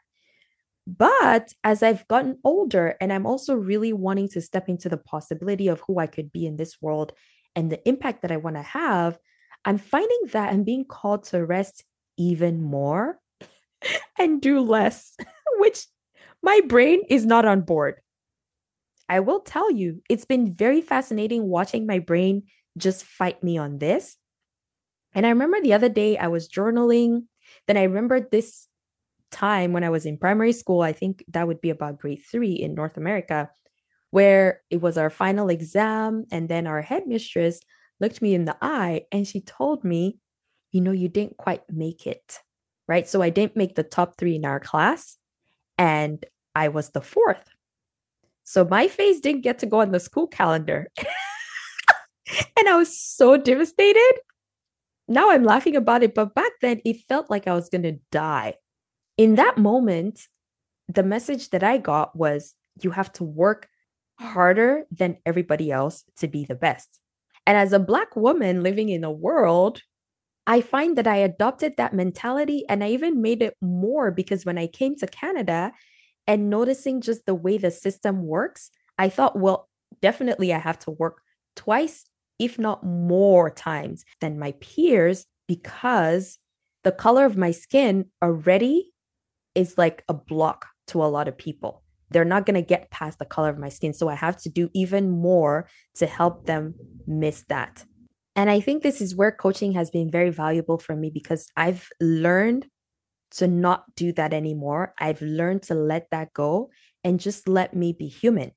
But 0.88 1.54
as 1.64 1.84
I've 1.84 2.08
gotten 2.08 2.40
older, 2.44 2.96
and 3.00 3.14
I'm 3.14 3.28
also 3.28 3.54
really 3.54 3.94
wanting 3.94 4.30
to 4.30 4.42
step 4.42 4.68
into 4.68 4.90
the 4.90 4.98
possibility 4.98 5.68
of 5.68 5.82
who 5.82 6.00
I 6.00 6.08
could 6.08 6.32
be 6.32 6.46
in 6.48 6.58
this 6.58 6.82
world 6.82 7.14
and 7.56 7.72
the 7.72 7.88
impact 7.88 8.24
that 8.24 8.32
I 8.32 8.38
want 8.38 8.56
to 8.56 8.64
have, 8.64 9.18
I'm 9.64 9.78
finding 9.78 10.22
that 10.34 10.52
I'm 10.52 10.64
being 10.64 10.86
called 10.86 11.24
to 11.26 11.46
rest 11.46 11.84
even 12.18 12.64
more 12.64 13.20
and 14.20 14.42
do 14.42 14.60
less, 14.60 15.16
which 15.60 15.86
my 16.42 16.62
brain 16.68 17.02
is 17.10 17.26
not 17.26 17.46
on 17.46 17.62
board. 17.62 17.96
I 19.08 19.20
will 19.20 19.42
tell 19.42 19.72
you, 19.72 20.02
it's 20.10 20.26
been 20.26 20.54
very 20.54 20.82
fascinating 20.82 21.48
watching 21.48 21.86
my 21.86 22.00
brain 22.00 22.44
just 22.78 23.04
fight 23.04 23.44
me 23.44 23.58
on 23.58 23.78
this. 23.78 24.18
And 25.14 25.26
I 25.26 25.30
remember 25.30 25.62
the 25.62 25.74
other 25.74 25.90
day 25.90 26.18
I 26.18 26.28
was 26.28 26.50
journaling. 26.50 27.26
Then 27.68 27.78
I 27.78 27.84
remembered 27.84 28.32
this 28.32 28.68
time 29.32 29.74
when 29.74 29.84
I 29.84 29.90
was 29.90 30.06
in 30.06 30.18
primary 30.18 30.52
school. 30.52 30.82
I 30.82 30.92
think 30.92 31.24
that 31.30 31.48
would 31.48 31.62
be 31.62 31.70
about 31.70 32.00
grade 32.00 32.24
three 32.30 32.54
in 32.54 32.74
North 32.74 32.98
America, 32.98 33.50
where 34.10 34.62
it 34.70 34.82
was 34.82 34.98
our 34.98 35.10
final 35.10 35.50
exam. 35.50 36.26
And 36.32 36.50
then 36.50 36.68
our 36.68 36.82
headmistress 36.82 37.60
looked 38.00 38.22
me 38.22 38.34
in 38.34 38.46
the 38.46 38.58
eye 38.62 39.04
and 39.12 39.28
she 39.28 39.42
told 39.42 39.84
me, 39.84 40.20
You 40.72 40.82
know, 40.82 40.92
you 40.92 41.08
didn't 41.08 41.38
quite 41.38 41.64
make 41.70 42.08
it 42.08 42.40
right? 42.88 43.08
So 43.08 43.22
I 43.22 43.30
didn't 43.30 43.56
make 43.56 43.76
the 43.76 43.84
top 43.84 44.18
three 44.18 44.36
in 44.36 44.46
our 44.46 44.60
class, 44.60 45.18
and 45.78 46.26
I 46.56 46.70
was 46.70 46.90
the 46.90 47.02
fourth. 47.02 47.50
So 48.44 48.66
my 48.66 48.88
face 48.88 49.20
didn't 49.20 49.42
get 49.42 49.60
to 49.60 49.66
go 49.66 49.82
on 49.82 49.92
the 49.92 50.00
school 50.00 50.28
calendar. 50.28 50.88
and 50.98 52.70
I 52.70 52.76
was 52.78 52.98
so 53.00 53.38
devastated. 53.38 54.14
Now 55.08 55.32
I'm 55.32 55.44
laughing 55.44 55.76
about 55.76 56.04
it, 56.04 56.16
but 56.16 56.36
back 56.36 56.52
then 56.62 56.82
it 56.86 57.06
felt 57.08 57.30
like 57.30 57.48
I 57.48 57.54
was 57.54 57.70
going 57.70 57.84
to 57.84 58.00
die. 58.12 58.56
In 59.18 59.36
that 59.36 59.58
moment, 59.58 60.22
the 60.88 61.04
message 61.04 61.50
that 61.50 61.64
I 61.64 61.78
got 61.78 62.16
was 62.16 62.56
you 62.82 62.92
have 62.92 63.12
to 63.14 63.24
work 63.24 63.68
harder 64.20 64.86
than 64.92 65.18
everybody 65.26 65.72
else 65.72 66.04
to 66.18 66.28
be 66.28 66.46
the 66.46 66.56
best. 66.56 67.00
And 67.48 67.58
as 67.58 67.74
a 67.74 67.80
Black 67.80 68.16
woman 68.16 68.64
living 68.64 68.90
in 68.90 69.04
a 69.04 69.12
world 69.12 69.82
I 70.48 70.62
find 70.62 70.98
that 70.98 71.08
I 71.08 71.18
adopted 71.18 71.78
that 71.78 71.94
mentality 71.94 72.66
and 72.70 72.84
I 72.84 72.90
even 72.90 73.22
made 73.22 73.42
it 73.42 73.56
more 73.62 74.12
because 74.12 74.46
when 74.46 74.58
I 74.58 74.68
came 74.68 74.96
to 74.98 75.08
Canada 75.08 75.72
and 76.28 76.50
noticing 76.50 77.02
just 77.02 77.26
the 77.26 77.36
way 77.36 77.58
the 77.58 77.72
system 77.72 78.24
works, 78.26 78.70
I 78.98 79.10
thought, 79.10 79.40
well, 79.40 79.70
definitely 80.02 80.54
I 80.54 80.60
have 80.60 80.80
to 80.80 80.92
work 80.92 81.22
twice, 81.56 82.06
if 82.38 82.60
not 82.60 82.86
more 82.86 83.50
times 83.50 84.06
than 84.22 84.40
my 84.40 84.54
peers 84.60 85.26
because 85.48 86.38
the 86.84 86.92
color 86.92 87.26
of 87.26 87.38
my 87.38 87.52
skin 87.52 88.06
already 88.22 88.92
is 89.56 89.78
like 89.78 90.04
a 90.08 90.14
block 90.14 90.68
to 90.88 91.04
a 91.04 91.08
lot 91.08 91.28
of 91.28 91.38
people. 91.38 91.82
They're 92.12 92.24
not 92.26 92.46
going 92.46 92.56
to 92.56 92.62
get 92.62 92.92
past 92.92 93.18
the 93.18 93.26
color 93.26 93.50
of 93.50 93.58
my 93.58 93.70
skin. 93.70 93.94
So 93.94 94.10
I 94.10 94.16
have 94.16 94.38
to 94.44 94.50
do 94.50 94.70
even 94.74 95.10
more 95.10 95.68
to 95.96 96.06
help 96.06 96.46
them 96.46 96.76
miss 97.08 97.44
that. 97.50 97.84
And 98.36 98.50
I 98.50 98.60
think 98.60 98.84
this 98.84 99.02
is 99.02 99.16
where 99.16 99.32
coaching 99.32 99.74
has 99.74 99.90
been 99.90 100.12
very 100.12 100.30
valuable 100.30 100.78
for 100.78 100.96
me 100.96 101.10
because 101.10 101.48
I've 101.56 101.88
learned 102.02 102.68
to 103.32 103.48
not 103.48 103.84
do 103.96 104.12
that 104.14 104.34
anymore. 104.34 104.94
I've 105.00 105.22
learned 105.22 105.64
to 105.64 105.76
let 105.76 106.10
that 106.12 106.34
go 106.34 106.70
and 107.04 107.20
just 107.20 107.48
let 107.48 107.74
me 107.74 107.94
be 107.94 108.08
human 108.08 108.52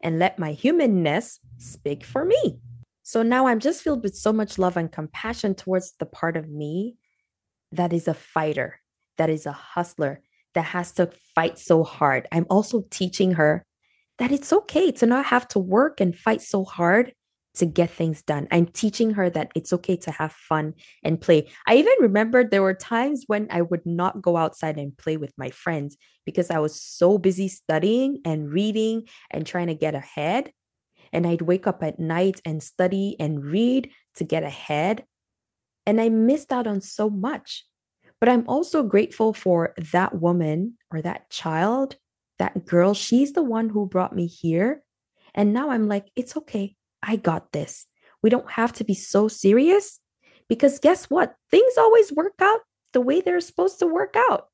and 0.00 0.18
let 0.18 0.38
my 0.38 0.52
humanness 0.52 1.40
speak 1.58 2.04
for 2.04 2.24
me. 2.24 2.60
So 3.02 3.22
now 3.22 3.46
I'm 3.46 3.60
just 3.60 3.82
filled 3.82 4.02
with 4.02 4.16
so 4.16 4.32
much 4.32 4.58
love 4.58 4.76
and 4.76 4.90
compassion 4.90 5.54
towards 5.54 5.94
the 5.98 6.06
part 6.06 6.36
of 6.36 6.48
me 6.48 6.96
that 7.72 7.92
is 7.92 8.08
a 8.08 8.14
fighter, 8.14 8.80
that 9.16 9.30
is 9.30 9.46
a 9.46 9.52
hustler, 9.52 10.20
that 10.54 10.62
has 10.62 10.92
to 10.92 11.10
fight 11.34 11.58
so 11.58 11.84
hard. 11.84 12.26
I'm 12.32 12.46
also 12.50 12.84
teaching 12.90 13.32
her 13.32 13.64
that 14.18 14.32
it's 14.32 14.52
okay 14.52 14.90
to 14.92 15.06
not 15.06 15.26
have 15.26 15.48
to 15.48 15.58
work 15.58 16.00
and 16.00 16.16
fight 16.16 16.42
so 16.42 16.64
hard 16.64 17.12
to 17.58 17.66
get 17.66 17.90
things 17.90 18.22
done. 18.22 18.48
I'm 18.50 18.66
teaching 18.66 19.12
her 19.12 19.30
that 19.30 19.50
it's 19.54 19.72
okay 19.72 19.96
to 19.96 20.10
have 20.10 20.32
fun 20.32 20.74
and 21.02 21.20
play. 21.20 21.48
I 21.66 21.76
even 21.76 21.94
remember 22.00 22.44
there 22.44 22.62
were 22.62 22.74
times 22.74 23.24
when 23.26 23.48
I 23.50 23.62
would 23.62 23.84
not 23.84 24.22
go 24.22 24.36
outside 24.36 24.78
and 24.78 24.96
play 24.96 25.16
with 25.16 25.32
my 25.36 25.50
friends 25.50 25.96
because 26.24 26.50
I 26.50 26.58
was 26.58 26.80
so 26.80 27.18
busy 27.18 27.48
studying 27.48 28.20
and 28.24 28.50
reading 28.50 29.08
and 29.30 29.46
trying 29.46 29.68
to 29.68 29.74
get 29.74 29.94
ahead. 29.94 30.52
And 31.12 31.26
I'd 31.26 31.42
wake 31.42 31.66
up 31.66 31.82
at 31.82 31.98
night 31.98 32.40
and 32.44 32.62
study 32.62 33.16
and 33.18 33.44
read 33.44 33.90
to 34.16 34.24
get 34.24 34.42
ahead. 34.42 35.04
And 35.86 36.00
I 36.00 36.08
missed 36.10 36.52
out 36.52 36.66
on 36.66 36.80
so 36.80 37.08
much. 37.08 37.64
But 38.20 38.28
I'm 38.28 38.48
also 38.48 38.82
grateful 38.82 39.32
for 39.32 39.74
that 39.92 40.20
woman 40.20 40.76
or 40.90 41.00
that 41.02 41.30
child, 41.30 41.96
that 42.38 42.66
girl. 42.66 42.92
She's 42.92 43.32
the 43.32 43.42
one 43.42 43.68
who 43.68 43.86
brought 43.86 44.14
me 44.14 44.26
here. 44.26 44.82
And 45.34 45.52
now 45.52 45.70
I'm 45.70 45.88
like, 45.88 46.08
it's 46.16 46.36
okay. 46.36 46.74
I 47.02 47.16
got 47.16 47.52
this. 47.52 47.86
We 48.22 48.30
don't 48.30 48.50
have 48.50 48.72
to 48.74 48.84
be 48.84 48.94
so 48.94 49.28
serious 49.28 50.00
because 50.48 50.78
guess 50.78 51.04
what? 51.04 51.34
Things 51.50 51.72
always 51.78 52.12
work 52.12 52.34
out 52.40 52.60
the 52.92 53.00
way 53.00 53.20
they're 53.20 53.40
supposed 53.40 53.78
to 53.80 53.86
work 53.86 54.14
out. 54.30 54.48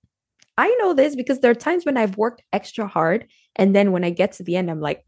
I 0.56 0.68
know 0.80 0.92
this 0.92 1.16
because 1.16 1.40
there 1.40 1.50
are 1.50 1.54
times 1.54 1.84
when 1.84 1.96
I've 1.96 2.16
worked 2.16 2.42
extra 2.52 2.86
hard. 2.86 3.26
And 3.56 3.74
then 3.74 3.92
when 3.92 4.04
I 4.04 4.10
get 4.10 4.32
to 4.32 4.42
the 4.42 4.56
end, 4.56 4.70
I'm 4.70 4.80
like, 4.80 5.04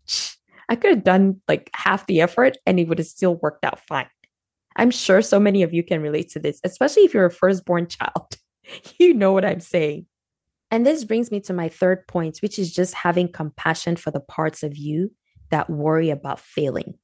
I 0.69 0.77
could 0.77 0.91
have 0.91 1.05
done 1.05 1.41
like 1.47 1.71
half 1.75 2.07
the 2.07 2.21
effort 2.21 2.57
and 2.67 2.81
it 2.81 2.89
would 2.89 2.99
have 2.99 3.07
still 3.07 3.37
worked 3.37 3.65
out 3.65 3.81
fine. 3.87 4.09
I'm 4.77 4.91
sure 4.91 5.23
so 5.23 5.39
many 5.39 5.63
of 5.63 5.73
you 5.73 5.83
can 5.83 6.03
relate 6.03 6.31
to 6.31 6.39
this, 6.39 6.61
especially 6.65 7.05
if 7.05 7.15
you're 7.15 7.27
a 7.27 7.31
firstborn 7.31 7.87
child. 7.89 8.37
you 8.99 9.15
know 9.15 9.33
what 9.33 9.45
I'm 9.45 9.61
saying. 9.61 10.07
And 10.71 10.85
this 10.85 11.05
brings 11.05 11.31
me 11.31 11.41
to 11.43 11.53
my 11.53 11.69
third 11.69 12.07
point, 12.09 12.39
which 12.39 12.59
is 12.59 12.75
just 12.75 12.93
having 12.95 13.31
compassion 13.31 13.95
for 13.95 14.11
the 14.11 14.21
parts 14.21 14.65
of 14.65 14.77
you 14.77 15.13
that 15.51 15.71
worry 15.71 16.11
about 16.11 16.41
failing 16.41 16.95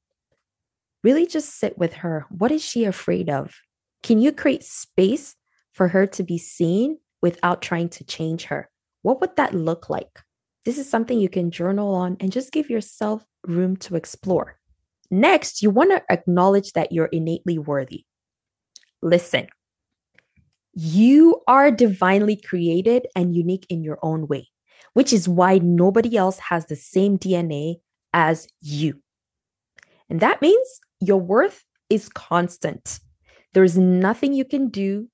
really 1.03 1.27
just 1.27 1.59
sit 1.59 1.77
with 1.77 1.93
her. 1.93 2.25
What 2.29 2.51
is 2.51 2.63
she 2.63 2.85
afraid 2.85 3.29
of? 3.29 3.53
Can 4.01 4.19
you 4.19 4.31
create 4.31 4.63
space 4.63 5.35
for 5.73 5.87
her 5.89 6.07
to 6.07 6.23
be 6.23 6.37
seen 6.37 6.97
without 7.21 7.61
trying 7.61 7.89
to 7.89 8.03
change 8.03 8.45
her? 8.45 8.69
What 9.01 9.21
would 9.21 9.35
that 9.35 9.53
look 9.53 9.89
like? 9.89 10.21
This 10.65 10.77
is 10.77 10.89
something 10.89 11.19
you 11.19 11.29
can 11.29 11.51
journal 11.51 11.93
on 11.93 12.17
and 12.19 12.31
just 12.31 12.51
give 12.53 12.69
yourself 12.69 13.25
room 13.45 13.75
to 13.77 13.95
explore. 13.95 14.57
Next, 15.11 15.61
you 15.61 15.69
want 15.69 15.91
to 15.91 16.03
acknowledge 16.09 16.73
that 16.73 16.91
you're 16.91 17.05
innately 17.05 17.57
worthy. 17.57 18.05
Listen, 19.01 19.47
You 20.73 21.41
are 21.47 21.69
divinely 21.69 22.35
created 22.35 23.05
and 23.15 23.35
unique 23.35 23.67
in 23.69 23.83
your 23.83 23.99
own 24.01 24.27
way, 24.27 24.49
which 24.93 25.13
is 25.13 25.29
why 25.29 25.59
nobody 25.59 26.17
else 26.17 26.39
has 26.39 26.65
the 26.65 26.75
same 26.75 27.17
DNA 27.19 27.75
as 28.11 28.47
you. 28.61 28.99
And 30.09 30.19
that 30.19 30.41
means 30.41 30.81
your 31.07 31.19
worth 31.19 31.63
is 31.89 32.09
constant. 32.09 32.99
There's 33.53 33.77
nothing 33.77 34.33
you 34.33 34.45
can 34.45 34.69
do, 34.69 35.09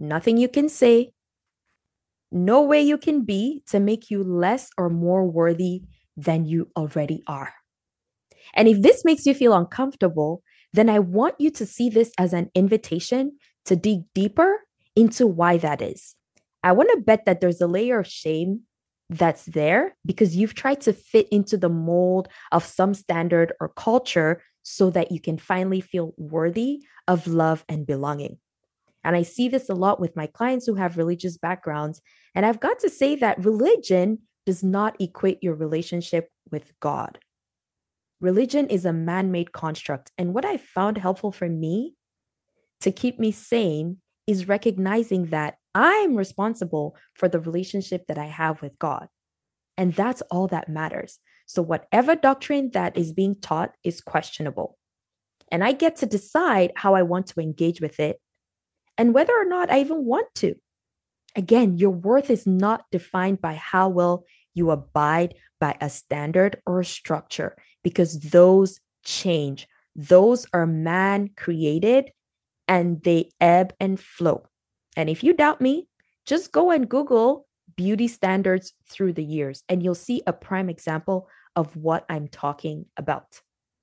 nothing 0.00 0.36
you 0.36 0.48
can 0.48 0.68
say, 0.68 1.12
no 2.30 2.62
way 2.62 2.80
you 2.80 2.96
can 2.96 3.24
be 3.24 3.62
to 3.68 3.78
make 3.78 4.10
you 4.10 4.22
less 4.24 4.70
or 4.78 4.88
more 4.88 5.26
worthy 5.26 5.82
than 6.16 6.46
you 6.46 6.68
already 6.76 7.22
are. 7.26 7.52
And 8.54 8.68
if 8.68 8.80
this 8.80 9.04
makes 9.04 9.26
you 9.26 9.34
feel 9.34 9.54
uncomfortable, 9.54 10.42
then 10.72 10.88
I 10.88 10.98
want 10.98 11.34
you 11.38 11.50
to 11.50 11.66
see 11.66 11.90
this 11.90 12.10
as 12.18 12.32
an 12.32 12.50
invitation 12.54 13.38
to 13.66 13.76
dig 13.76 14.00
deeper 14.14 14.60
into 14.96 15.26
why 15.26 15.58
that 15.58 15.82
is. 15.82 16.14
I 16.62 16.72
want 16.72 16.90
to 16.92 17.00
bet 17.00 17.26
that 17.26 17.40
there's 17.40 17.60
a 17.60 17.66
layer 17.66 18.00
of 18.00 18.06
shame 18.06 18.62
that's 19.10 19.44
there 19.44 19.94
because 20.06 20.34
you've 20.34 20.54
tried 20.54 20.80
to 20.82 20.92
fit 20.92 21.28
into 21.30 21.56
the 21.56 21.68
mold 21.68 22.28
of 22.50 22.64
some 22.64 22.94
standard 22.94 23.52
or 23.60 23.68
culture 23.68 24.42
so 24.62 24.90
that 24.90 25.10
you 25.12 25.20
can 25.20 25.38
finally 25.38 25.80
feel 25.80 26.14
worthy 26.16 26.82
of 27.08 27.26
love 27.26 27.64
and 27.68 27.86
belonging. 27.86 28.38
And 29.04 29.16
I 29.16 29.22
see 29.22 29.48
this 29.48 29.68
a 29.68 29.74
lot 29.74 30.00
with 30.00 30.16
my 30.16 30.26
clients 30.26 30.66
who 30.66 30.74
have 30.74 30.96
religious 30.96 31.36
backgrounds. 31.36 32.00
And 32.34 32.46
I've 32.46 32.60
got 32.60 32.78
to 32.80 32.88
say 32.88 33.16
that 33.16 33.44
religion 33.44 34.18
does 34.46 34.62
not 34.62 35.00
equate 35.00 35.42
your 35.42 35.54
relationship 35.54 36.28
with 36.50 36.72
God. 36.80 37.18
Religion 38.20 38.68
is 38.68 38.84
a 38.84 38.92
man 38.92 39.32
made 39.32 39.52
construct. 39.52 40.12
And 40.16 40.32
what 40.32 40.44
I 40.44 40.56
found 40.56 40.98
helpful 40.98 41.32
for 41.32 41.48
me 41.48 41.94
to 42.80 42.92
keep 42.92 43.18
me 43.18 43.32
sane 43.32 43.98
is 44.26 44.46
recognizing 44.46 45.26
that 45.26 45.56
I'm 45.74 46.14
responsible 46.14 46.96
for 47.14 47.28
the 47.28 47.40
relationship 47.40 48.06
that 48.06 48.18
I 48.18 48.26
have 48.26 48.62
with 48.62 48.78
God. 48.78 49.08
And 49.76 49.94
that's 49.94 50.22
all 50.30 50.46
that 50.48 50.68
matters. 50.68 51.18
So, 51.52 51.60
whatever 51.60 52.16
doctrine 52.16 52.70
that 52.70 52.96
is 52.96 53.12
being 53.12 53.36
taught 53.36 53.74
is 53.84 54.00
questionable. 54.00 54.78
And 55.50 55.62
I 55.62 55.72
get 55.72 55.96
to 55.96 56.06
decide 56.06 56.72
how 56.76 56.94
I 56.94 57.02
want 57.02 57.26
to 57.26 57.40
engage 57.40 57.78
with 57.78 58.00
it 58.00 58.18
and 58.96 59.12
whether 59.12 59.34
or 59.34 59.44
not 59.44 59.70
I 59.70 59.80
even 59.80 60.06
want 60.06 60.34
to. 60.36 60.54
Again, 61.36 61.76
your 61.76 61.90
worth 61.90 62.30
is 62.30 62.46
not 62.46 62.86
defined 62.90 63.42
by 63.42 63.56
how 63.56 63.90
well 63.90 64.24
you 64.54 64.70
abide 64.70 65.34
by 65.60 65.76
a 65.78 65.90
standard 65.90 66.58
or 66.64 66.80
a 66.80 66.86
structure 66.86 67.54
because 67.84 68.18
those 68.18 68.80
change. 69.04 69.68
Those 69.94 70.46
are 70.54 70.66
man 70.66 71.32
created 71.36 72.12
and 72.66 73.02
they 73.02 73.30
ebb 73.42 73.74
and 73.78 74.00
flow. 74.00 74.46
And 74.96 75.10
if 75.10 75.22
you 75.22 75.34
doubt 75.34 75.60
me, 75.60 75.86
just 76.24 76.50
go 76.50 76.70
and 76.70 76.88
Google 76.88 77.46
beauty 77.76 78.08
standards 78.08 78.72
through 78.88 79.12
the 79.12 79.24
years 79.24 79.62
and 79.68 79.82
you'll 79.82 79.94
see 79.94 80.22
a 80.26 80.32
prime 80.32 80.70
example 80.70 81.28
of 81.56 81.76
what 81.76 82.04
I'm 82.08 82.28
talking 82.28 82.86
about. 82.96 83.40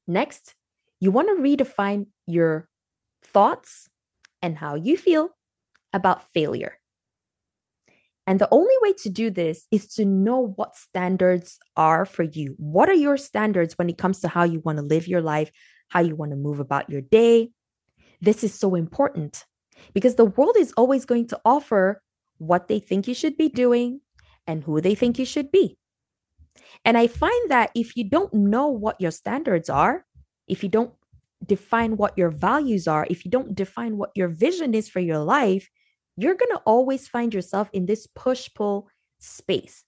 Next, 0.08 0.56
you 1.00 1.12
want 1.12 1.28
to 1.30 1.42
redefine 1.42 2.08
your 2.26 2.68
thoughts 3.24 3.90
and 4.42 4.58
how 4.58 4.76
you 4.76 4.98
feel 4.98 5.30
about 5.94 6.32
failure. 6.34 6.78
And 8.28 8.40
the 8.40 8.48
only 8.52 8.76
way 8.82 8.94
to 9.00 9.10
do 9.10 9.32
this 9.32 9.66
is 9.72 9.88
to 9.96 10.06
know 10.06 10.54
what 10.56 10.76
standards 10.76 11.58
are 11.76 12.06
for 12.06 12.24
you. 12.24 12.54
What 12.58 12.88
are 12.88 12.94
your 12.94 13.18
standards 13.18 13.76
when 13.78 13.90
it 13.90 13.98
comes 13.98 14.20
to 14.20 14.28
how 14.28 14.44
you 14.44 14.60
want 14.60 14.78
to 14.78 14.84
live 14.84 15.08
your 15.08 15.22
life, 15.22 15.52
how 15.88 16.02
you 16.02 16.16
want 16.16 16.32
to 16.32 16.38
move 16.38 16.60
about 16.60 16.90
your 16.92 17.02
day? 17.02 17.50
This 18.22 18.44
is 18.44 18.54
so 18.54 18.76
important 18.76 19.46
because 19.94 20.16
the 20.16 20.26
world 20.26 20.58
is 20.60 20.74
always 20.78 21.06
going 21.06 21.28
to 21.30 21.40
offer 21.44 22.04
what 22.38 22.68
they 22.68 22.80
think 22.80 23.08
you 23.08 23.16
should 23.16 23.36
be 23.36 23.50
doing 23.50 24.02
and 24.46 24.64
who 24.64 24.80
they 24.80 24.94
think 24.94 25.18
you 25.18 25.26
should 25.26 25.52
be. 25.52 25.78
And 26.86 26.98
I 26.98 27.08
find 27.08 27.50
that 27.50 27.72
if 27.76 27.96
you 27.96 28.04
don't 28.04 28.34
know 28.34 28.68
what 28.68 29.00
your 29.00 29.12
standards 29.12 29.70
are, 29.70 30.06
if 30.48 30.64
you 30.64 30.70
don't 30.70 30.94
define 31.46 31.98
what 31.98 32.18
your 32.18 32.30
values 32.30 32.88
are, 32.88 33.08
if 33.10 33.26
you 33.26 33.32
don't 33.32 33.56
define 33.56 33.98
what 33.98 34.12
your 34.16 34.28
vision 34.28 34.74
is 34.74 34.90
for 34.90 35.00
your 35.00 35.20
life, 35.20 35.70
you're 36.18 36.36
going 36.36 36.52
to 36.52 36.62
always 36.66 37.08
find 37.08 37.34
yourself 37.34 37.70
in 37.72 37.86
this 37.86 38.08
push 38.08 38.50
pull 38.54 38.90
space, 39.20 39.84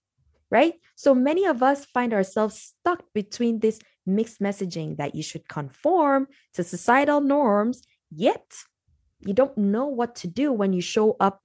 right? 0.50 0.76
So 0.96 1.14
many 1.14 1.46
of 1.46 1.62
us 1.62 1.86
find 1.86 2.14
ourselves 2.14 2.58
stuck 2.58 3.04
between 3.14 3.60
this 3.60 3.80
mixed 4.06 4.40
messaging 4.40 4.98
that 4.98 5.16
you 5.16 5.24
should 5.24 5.48
conform 5.48 6.28
to 6.54 6.64
societal 6.64 7.22
norms, 7.22 7.82
yet 8.10 8.46
you 9.26 9.34
don't 9.34 9.58
know 9.58 9.86
what 9.88 10.16
to 10.16 10.28
do 10.28 10.52
when 10.52 10.74
you 10.74 10.82
show 10.82 11.16
up 11.20 11.42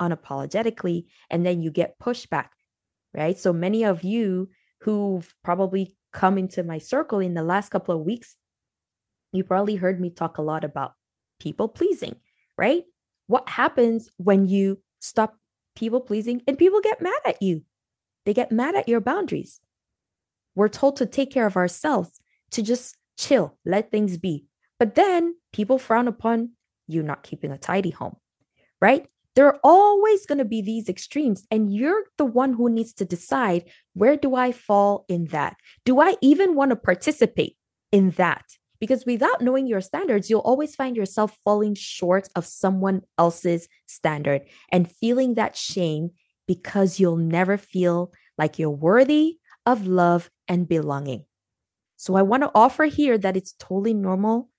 unapologetically 0.00 1.06
and 1.30 1.44
then 1.44 1.62
you 1.62 1.70
get 1.70 1.98
pushback, 1.98 2.48
right? 3.14 3.38
So 3.38 3.52
many 3.52 3.84
of 3.84 4.02
you 4.02 4.50
who've 4.80 5.34
probably 5.44 5.96
come 6.12 6.38
into 6.38 6.62
my 6.62 6.78
circle 6.78 7.20
in 7.20 7.34
the 7.34 7.42
last 7.42 7.70
couple 7.70 7.94
of 7.94 8.04
weeks 8.04 8.36
you 9.32 9.44
probably 9.44 9.76
heard 9.76 10.00
me 10.00 10.10
talk 10.10 10.38
a 10.38 10.42
lot 10.42 10.62
about 10.62 10.92
people 11.40 11.68
pleasing, 11.68 12.16
right? 12.56 12.84
What 13.26 13.48
happens 13.48 14.10
when 14.18 14.46
you 14.46 14.78
stop 15.00 15.36
people 15.74 16.00
pleasing 16.00 16.42
and 16.46 16.58
people 16.58 16.80
get 16.80 17.02
mad 17.02 17.20
at 17.24 17.42
you? 17.42 17.62
They 18.24 18.34
get 18.34 18.52
mad 18.52 18.74
at 18.74 18.88
your 18.88 19.00
boundaries. 19.00 19.60
We're 20.54 20.68
told 20.68 20.96
to 20.96 21.06
take 21.06 21.32
care 21.32 21.46
of 21.46 21.56
ourselves, 21.56 22.20
to 22.52 22.62
just 22.62 22.96
chill, 23.18 23.56
let 23.64 23.90
things 23.90 24.18
be. 24.18 24.44
But 24.78 24.94
then 24.94 25.34
people 25.52 25.78
frown 25.78 26.08
upon 26.08 26.50
you 26.86 27.02
not 27.02 27.22
keeping 27.22 27.50
a 27.50 27.58
tidy 27.58 27.90
home, 27.90 28.16
right? 28.80 29.06
There 29.34 29.46
are 29.46 29.60
always 29.64 30.26
going 30.26 30.38
to 30.38 30.44
be 30.44 30.60
these 30.60 30.88
extremes, 30.88 31.46
and 31.50 31.72
you're 31.72 32.04
the 32.18 32.24
one 32.24 32.52
who 32.52 32.68
needs 32.68 32.92
to 32.94 33.04
decide 33.04 33.64
where 33.94 34.16
do 34.16 34.34
I 34.34 34.52
fall 34.52 35.04
in 35.08 35.26
that? 35.26 35.56
Do 35.84 36.00
I 36.00 36.16
even 36.20 36.54
want 36.54 36.70
to 36.70 36.76
participate 36.76 37.56
in 37.90 38.10
that? 38.12 38.44
Because 38.78 39.06
without 39.06 39.40
knowing 39.40 39.66
your 39.66 39.80
standards, 39.80 40.28
you'll 40.28 40.40
always 40.40 40.74
find 40.74 40.96
yourself 40.96 41.38
falling 41.44 41.74
short 41.74 42.28
of 42.34 42.44
someone 42.44 43.02
else's 43.16 43.68
standard 43.86 44.42
and 44.70 44.90
feeling 44.90 45.34
that 45.34 45.56
shame 45.56 46.10
because 46.48 46.98
you'll 46.98 47.16
never 47.16 47.56
feel 47.56 48.12
like 48.36 48.58
you're 48.58 48.70
worthy 48.70 49.38
of 49.64 49.86
love 49.86 50.30
and 50.48 50.68
belonging. 50.68 51.24
So 51.96 52.16
I 52.16 52.22
want 52.22 52.42
to 52.42 52.50
offer 52.54 52.84
here 52.86 53.16
that 53.16 53.36
it's 53.36 53.52
totally 53.52 53.94
normal 53.94 54.50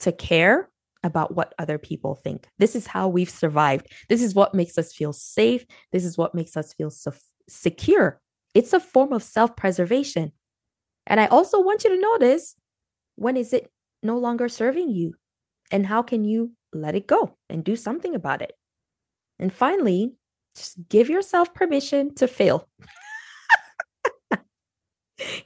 to 0.00 0.10
care 0.10 0.68
about 1.04 1.34
what 1.34 1.54
other 1.58 1.78
people 1.78 2.14
think. 2.14 2.48
This 2.58 2.74
is 2.74 2.86
how 2.86 3.08
we've 3.08 3.30
survived. 3.30 3.86
This 4.08 4.22
is 4.22 4.34
what 4.34 4.54
makes 4.54 4.78
us 4.78 4.92
feel 4.92 5.12
safe. 5.12 5.64
This 5.92 6.04
is 6.04 6.18
what 6.18 6.34
makes 6.34 6.56
us 6.56 6.72
feel 6.72 6.90
so 6.90 7.12
secure. 7.48 8.20
It's 8.54 8.72
a 8.72 8.80
form 8.80 9.12
of 9.12 9.22
self 9.22 9.56
preservation. 9.56 10.32
And 11.06 11.20
I 11.20 11.26
also 11.26 11.60
want 11.60 11.84
you 11.84 11.90
to 11.90 12.00
notice 12.00 12.54
when 13.16 13.36
is 13.36 13.52
it 13.52 13.70
no 14.02 14.18
longer 14.18 14.48
serving 14.48 14.90
you? 14.90 15.14
And 15.70 15.86
how 15.86 16.02
can 16.02 16.24
you 16.24 16.52
let 16.72 16.94
it 16.94 17.06
go 17.06 17.36
and 17.48 17.64
do 17.64 17.76
something 17.76 18.14
about 18.14 18.42
it? 18.42 18.52
And 19.38 19.52
finally, 19.52 20.14
just 20.54 20.76
give 20.88 21.08
yourself 21.08 21.54
permission 21.54 22.14
to 22.16 22.26
fail. 22.26 22.68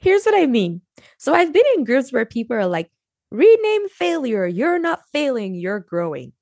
Here's 0.01 0.25
what 0.25 0.35
I 0.35 0.45
mean. 0.45 0.81
So 1.17 1.33
I've 1.33 1.53
been 1.53 1.63
in 1.75 1.83
groups 1.83 2.11
where 2.11 2.25
people 2.25 2.55
are 2.55 2.67
like, 2.67 2.89
rename 3.33 3.89
failure. 3.89 4.47
You're 4.47 4.79
not 4.79 5.01
failing, 5.11 5.55
you're 5.55 5.81
growing. 5.81 6.33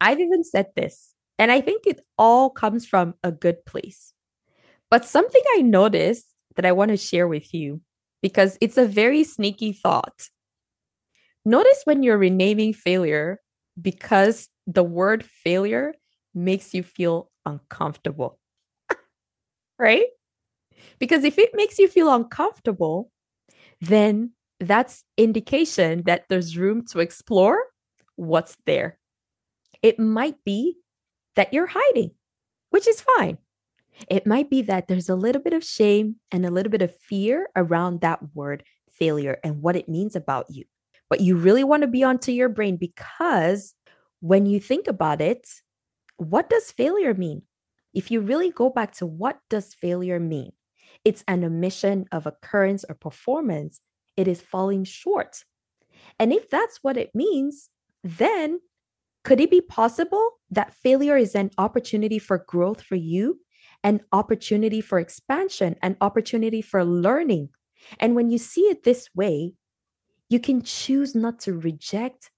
I've 0.00 0.20
even 0.20 0.44
said 0.44 0.66
this, 0.76 1.14
and 1.38 1.52
I 1.52 1.60
think 1.60 1.86
it 1.86 2.00
all 2.18 2.50
comes 2.50 2.86
from 2.86 3.14
a 3.22 3.30
good 3.30 3.64
place. 3.66 4.12
But 4.90 5.04
something 5.04 5.42
I 5.56 5.62
noticed 5.62 6.26
that 6.56 6.66
I 6.66 6.72
want 6.72 6.90
to 6.90 6.96
share 6.96 7.28
with 7.28 7.54
you 7.54 7.80
because 8.22 8.58
it's 8.60 8.78
a 8.78 8.86
very 8.86 9.24
sneaky 9.24 9.72
thought. 9.72 10.28
Notice 11.44 11.82
when 11.84 12.02
you're 12.02 12.18
renaming 12.18 12.72
failure 12.72 13.40
because 13.80 14.48
the 14.66 14.84
word 14.84 15.24
failure 15.24 15.94
makes 16.34 16.74
you 16.74 16.82
feel 16.82 17.30
uncomfortable. 17.46 18.38
right? 19.78 20.06
Because 20.98 21.24
if 21.24 21.38
it 21.38 21.50
makes 21.54 21.78
you 21.78 21.88
feel 21.88 22.12
uncomfortable, 22.12 23.10
then 23.80 24.32
that's 24.60 25.04
indication 25.16 26.02
that 26.04 26.24
there's 26.28 26.56
room 26.56 26.84
to 26.86 27.00
explore 27.00 27.58
what's 28.16 28.56
there. 28.66 28.98
It 29.82 29.98
might 29.98 30.36
be 30.44 30.76
that 31.36 31.52
you're 31.52 31.70
hiding, 31.70 32.12
which 32.70 32.86
is 32.86 33.04
fine. 33.16 33.38
It 34.08 34.26
might 34.26 34.50
be 34.50 34.62
that 34.62 34.88
there's 34.88 35.08
a 35.08 35.14
little 35.16 35.42
bit 35.42 35.52
of 35.52 35.64
shame 35.64 36.16
and 36.30 36.44
a 36.44 36.50
little 36.50 36.70
bit 36.70 36.82
of 36.82 36.94
fear 36.96 37.48
around 37.56 38.00
that 38.00 38.20
word 38.34 38.64
failure 38.90 39.38
and 39.42 39.62
what 39.62 39.76
it 39.76 39.88
means 39.88 40.16
about 40.16 40.46
you. 40.50 40.64
But 41.08 41.20
you 41.20 41.36
really 41.36 41.64
want 41.64 41.82
to 41.82 41.88
be 41.88 42.04
onto 42.04 42.32
your 42.32 42.48
brain 42.48 42.76
because 42.76 43.74
when 44.20 44.46
you 44.46 44.60
think 44.60 44.86
about 44.86 45.20
it, 45.20 45.48
what 46.16 46.50
does 46.50 46.70
failure 46.70 47.14
mean? 47.14 47.42
If 47.92 48.10
you 48.10 48.20
really 48.20 48.50
go 48.50 48.70
back 48.70 48.92
to 48.96 49.06
what 49.06 49.38
does 49.48 49.74
failure 49.74 50.20
mean? 50.20 50.52
It's 51.04 51.24
an 51.26 51.44
omission 51.44 52.06
of 52.12 52.26
occurrence 52.26 52.84
or 52.88 52.94
performance. 52.94 53.80
It 54.20 54.28
is 54.28 54.40
falling 54.52 54.84
short. 54.84 55.32
And 56.18 56.32
if 56.32 56.44
that's 56.50 56.78
what 56.84 56.96
it 56.96 57.10
means, 57.14 57.70
then 58.04 58.60
Could 59.24 59.40
it 59.40 59.50
be 59.50 59.60
possible 59.60 60.40
that 60.50 60.74
failure 60.74 61.16
is 61.16 61.34
an 61.34 61.50
opportunity 61.58 62.18
for 62.18 62.38
growth 62.38 62.82
for 62.82 62.96
you, 62.96 63.40
an 63.84 64.00
opportunity 64.12 64.80
for 64.80 64.98
expansion, 64.98 65.76
an 65.82 65.96
opportunity 66.00 66.62
for 66.62 66.84
learning? 66.84 67.50
And 67.98 68.14
when 68.14 68.30
you 68.30 68.38
see 68.38 68.62
it 68.62 68.82
this 68.82 69.08
way, 69.14 69.54
you 70.28 70.40
can 70.40 70.62
choose 70.62 71.14
not 71.14 71.40
to 71.40 71.52
reject 71.52 72.30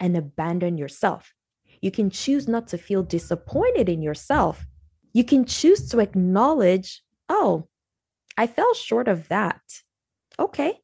and 0.00 0.16
abandon 0.16 0.76
yourself. 0.76 1.32
You 1.80 1.90
can 1.90 2.10
choose 2.10 2.48
not 2.48 2.68
to 2.68 2.78
feel 2.78 3.02
disappointed 3.02 3.88
in 3.88 4.02
yourself. 4.02 4.64
You 5.12 5.24
can 5.24 5.44
choose 5.44 5.88
to 5.90 6.00
acknowledge, 6.00 7.02
oh, 7.28 7.68
I 8.36 8.46
fell 8.46 8.74
short 8.74 9.06
of 9.06 9.28
that. 9.28 9.60
Okay, 10.38 10.80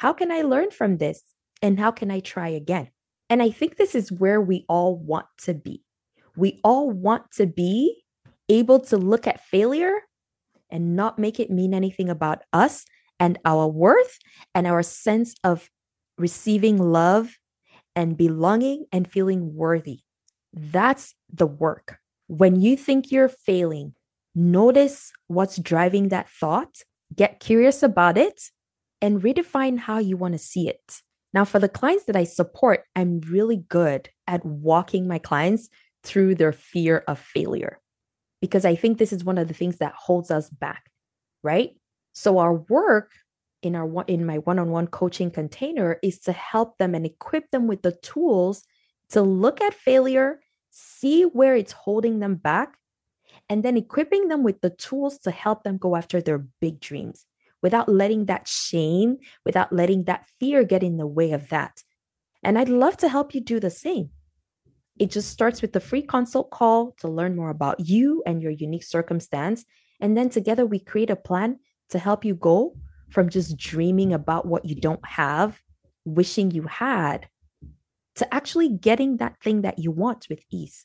how 0.00 0.14
can 0.14 0.32
I 0.32 0.40
learn 0.40 0.70
from 0.70 0.96
this? 0.96 1.22
And 1.60 1.78
how 1.78 1.90
can 1.90 2.10
I 2.10 2.20
try 2.20 2.48
again? 2.48 2.88
And 3.28 3.42
I 3.42 3.50
think 3.50 3.76
this 3.76 3.94
is 3.94 4.10
where 4.10 4.40
we 4.40 4.64
all 4.66 4.96
want 4.96 5.26
to 5.42 5.52
be. 5.52 5.82
We 6.34 6.58
all 6.64 6.90
want 6.90 7.30
to 7.32 7.44
be 7.44 8.02
able 8.48 8.80
to 8.80 8.96
look 8.96 9.26
at 9.26 9.44
failure 9.44 10.00
and 10.70 10.96
not 10.96 11.18
make 11.18 11.38
it 11.38 11.50
mean 11.50 11.74
anything 11.74 12.08
about 12.08 12.40
us 12.54 12.86
and 13.18 13.38
our 13.44 13.66
worth 13.68 14.18
and 14.54 14.66
our 14.66 14.82
sense 14.82 15.34
of 15.44 15.68
receiving 16.16 16.78
love 16.78 17.36
and 17.94 18.16
belonging 18.16 18.86
and 18.92 19.06
feeling 19.06 19.54
worthy. 19.54 19.98
That's 20.54 21.14
the 21.30 21.46
work. 21.46 21.98
When 22.26 22.58
you 22.58 22.74
think 22.74 23.12
you're 23.12 23.28
failing, 23.28 23.92
notice 24.34 25.12
what's 25.26 25.58
driving 25.58 26.08
that 26.08 26.30
thought, 26.30 26.84
get 27.14 27.38
curious 27.38 27.82
about 27.82 28.16
it, 28.16 28.40
and 29.00 29.22
redefine 29.22 29.78
how 29.78 29.98
you 29.98 30.16
want 30.16 30.32
to 30.32 30.38
see 30.38 30.68
it. 30.68 31.00
Now, 31.32 31.44
for 31.44 31.58
the 31.58 31.68
clients 31.68 32.04
that 32.04 32.16
I 32.16 32.24
support, 32.24 32.84
I'm 32.96 33.20
really 33.20 33.58
good 33.68 34.10
at 34.26 34.44
walking 34.44 35.06
my 35.06 35.18
clients 35.18 35.68
through 36.02 36.34
their 36.34 36.52
fear 36.52 37.04
of 37.06 37.18
failure 37.18 37.78
because 38.40 38.64
I 38.64 38.74
think 38.74 38.98
this 38.98 39.12
is 39.12 39.24
one 39.24 39.38
of 39.38 39.48
the 39.48 39.54
things 39.54 39.78
that 39.78 39.94
holds 39.94 40.30
us 40.30 40.48
back, 40.48 40.90
right? 41.42 41.70
So 42.12 42.38
our 42.38 42.54
work 42.54 43.12
in 43.62 43.76
our 43.76 44.04
in 44.04 44.24
my 44.24 44.38
one-on-one 44.38 44.86
coaching 44.86 45.30
container 45.30 45.98
is 46.02 46.18
to 46.20 46.32
help 46.32 46.78
them 46.78 46.94
and 46.94 47.04
equip 47.04 47.50
them 47.50 47.66
with 47.66 47.82
the 47.82 47.92
tools 47.92 48.64
to 49.10 49.22
look 49.22 49.60
at 49.60 49.74
failure, 49.74 50.40
see 50.70 51.24
where 51.24 51.54
it's 51.54 51.72
holding 51.72 52.20
them 52.20 52.36
back, 52.36 52.76
and 53.48 53.62
then 53.62 53.76
equipping 53.76 54.28
them 54.28 54.42
with 54.42 54.60
the 54.62 54.70
tools 54.70 55.18
to 55.18 55.30
help 55.30 55.62
them 55.62 55.76
go 55.76 55.94
after 55.94 56.22
their 56.22 56.46
big 56.60 56.80
dreams 56.80 57.26
without 57.62 57.88
letting 57.88 58.26
that 58.26 58.48
shame, 58.48 59.18
without 59.44 59.72
letting 59.72 60.04
that 60.04 60.26
fear 60.38 60.64
get 60.64 60.82
in 60.82 60.96
the 60.96 61.06
way 61.06 61.32
of 61.32 61.48
that. 61.50 61.82
And 62.42 62.58
I'd 62.58 62.68
love 62.68 62.96
to 62.98 63.08
help 63.08 63.34
you 63.34 63.40
do 63.40 63.60
the 63.60 63.70
same. 63.70 64.10
It 64.98 65.10
just 65.10 65.30
starts 65.30 65.62
with 65.62 65.72
the 65.72 65.80
free 65.80 66.02
consult 66.02 66.50
call 66.50 66.94
to 67.00 67.08
learn 67.08 67.36
more 67.36 67.50
about 67.50 67.80
you 67.80 68.22
and 68.26 68.42
your 68.42 68.52
unique 68.52 68.84
circumstance. 68.84 69.64
And 70.00 70.16
then 70.16 70.28
together 70.28 70.66
we 70.66 70.78
create 70.78 71.10
a 71.10 71.16
plan 71.16 71.58
to 71.90 71.98
help 71.98 72.24
you 72.24 72.34
go 72.34 72.74
from 73.10 73.28
just 73.28 73.56
dreaming 73.56 74.12
about 74.12 74.46
what 74.46 74.64
you 74.64 74.74
don't 74.74 75.06
have, 75.06 75.60
wishing 76.04 76.50
you 76.50 76.62
had, 76.62 77.28
to 78.16 78.34
actually 78.34 78.68
getting 78.68 79.18
that 79.18 79.40
thing 79.42 79.62
that 79.62 79.78
you 79.78 79.90
want 79.90 80.26
with 80.28 80.42
ease. 80.50 80.84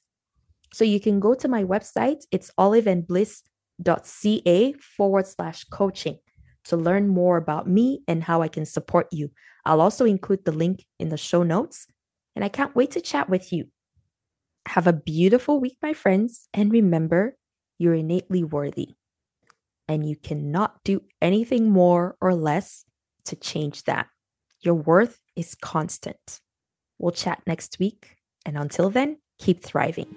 So 0.74 0.84
you 0.84 1.00
can 1.00 1.20
go 1.20 1.36
to 1.36 1.48
my 1.48 1.64
website, 1.64 2.24
it's 2.32 2.52
oliveandbliss.ca 2.58 4.74
forward 4.74 5.28
slash 5.28 5.64
coaching 5.66 6.18
to 6.66 6.78
learn 6.78 7.08
more 7.08 7.38
about 7.38 7.68
me 7.68 8.02
and 8.08 8.24
how 8.24 8.42
I 8.42 8.48
can 8.48 8.66
support 8.66 9.08
you. 9.12 9.32
I'll 9.66 9.82
also 9.82 10.06
include 10.06 10.46
the 10.46 10.52
link 10.52 10.86
in 11.00 11.10
the 11.10 11.18
show 11.18 11.44
notes, 11.44 11.88
and 12.36 12.44
I 12.44 12.50
can't 12.50 12.76
wait 12.76 12.92
to 12.92 13.02
chat 13.02 13.30
with 13.30 13.52
you. 13.52 13.68
Have 14.68 14.88
a 14.88 14.94
beautiful 14.94 15.60
week, 15.60 15.78
my 15.82 15.94
friends, 15.94 16.48
and 16.54 16.72
remember, 16.72 17.36
you're 17.78 17.94
innately 17.94 18.44
worthy, 18.44 18.90
and 19.88 20.08
you 20.08 20.16
cannot 20.16 20.84
do 20.84 21.02
anything 21.22 21.70
more 21.70 22.16
or 22.22 22.34
less 22.34 22.86
to 23.26 23.36
change 23.36 23.84
that. 23.84 24.08
Your 24.62 24.76
worth 24.76 25.20
is 25.36 25.56
constant. 25.56 26.42
We'll 26.98 27.12
chat 27.12 27.42
next 27.46 27.78
week, 27.80 28.18
and 28.46 28.58
until 28.58 28.90
then, 28.90 29.18
keep 29.40 29.64
thriving. 29.64 30.16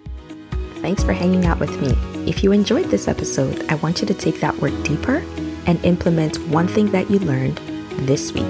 Thanks 0.77 1.03
for 1.03 1.13
hanging 1.13 1.45
out 1.45 1.59
with 1.59 1.81
me. 1.81 1.91
If 2.31 2.45
you 2.45 2.53
enjoyed 2.53 2.87
this 2.87 3.09
episode, 3.09 3.67
I 3.69 3.75
want 3.77 4.01
you 4.01 4.07
to 4.07 4.15
take 4.15 4.41
that 4.41 4.57
work 4.59 4.73
deeper 4.85 5.23
and 5.66 5.83
implement 5.85 6.38
one 6.49 6.68
thing 6.68 6.90
that 6.92 7.11
you 7.11 7.18
learned 7.18 7.59
this 8.07 8.33
week. 8.33 8.44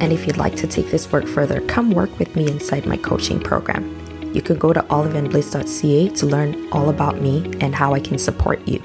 And 0.00 0.12
if 0.12 0.26
you'd 0.26 0.36
like 0.36 0.56
to 0.56 0.66
take 0.66 0.90
this 0.90 1.10
work 1.10 1.26
further, 1.26 1.60
come 1.62 1.90
work 1.90 2.18
with 2.18 2.34
me 2.36 2.50
inside 2.50 2.86
my 2.86 2.96
coaching 2.96 3.40
program. 3.40 3.94
You 4.34 4.42
can 4.42 4.58
go 4.58 4.72
to 4.72 4.80
oliveandbliss.ca 4.82 6.08
to 6.10 6.26
learn 6.26 6.68
all 6.72 6.90
about 6.90 7.20
me 7.20 7.44
and 7.60 7.74
how 7.74 7.94
I 7.94 8.00
can 8.00 8.18
support 8.18 8.66
you. 8.68 8.82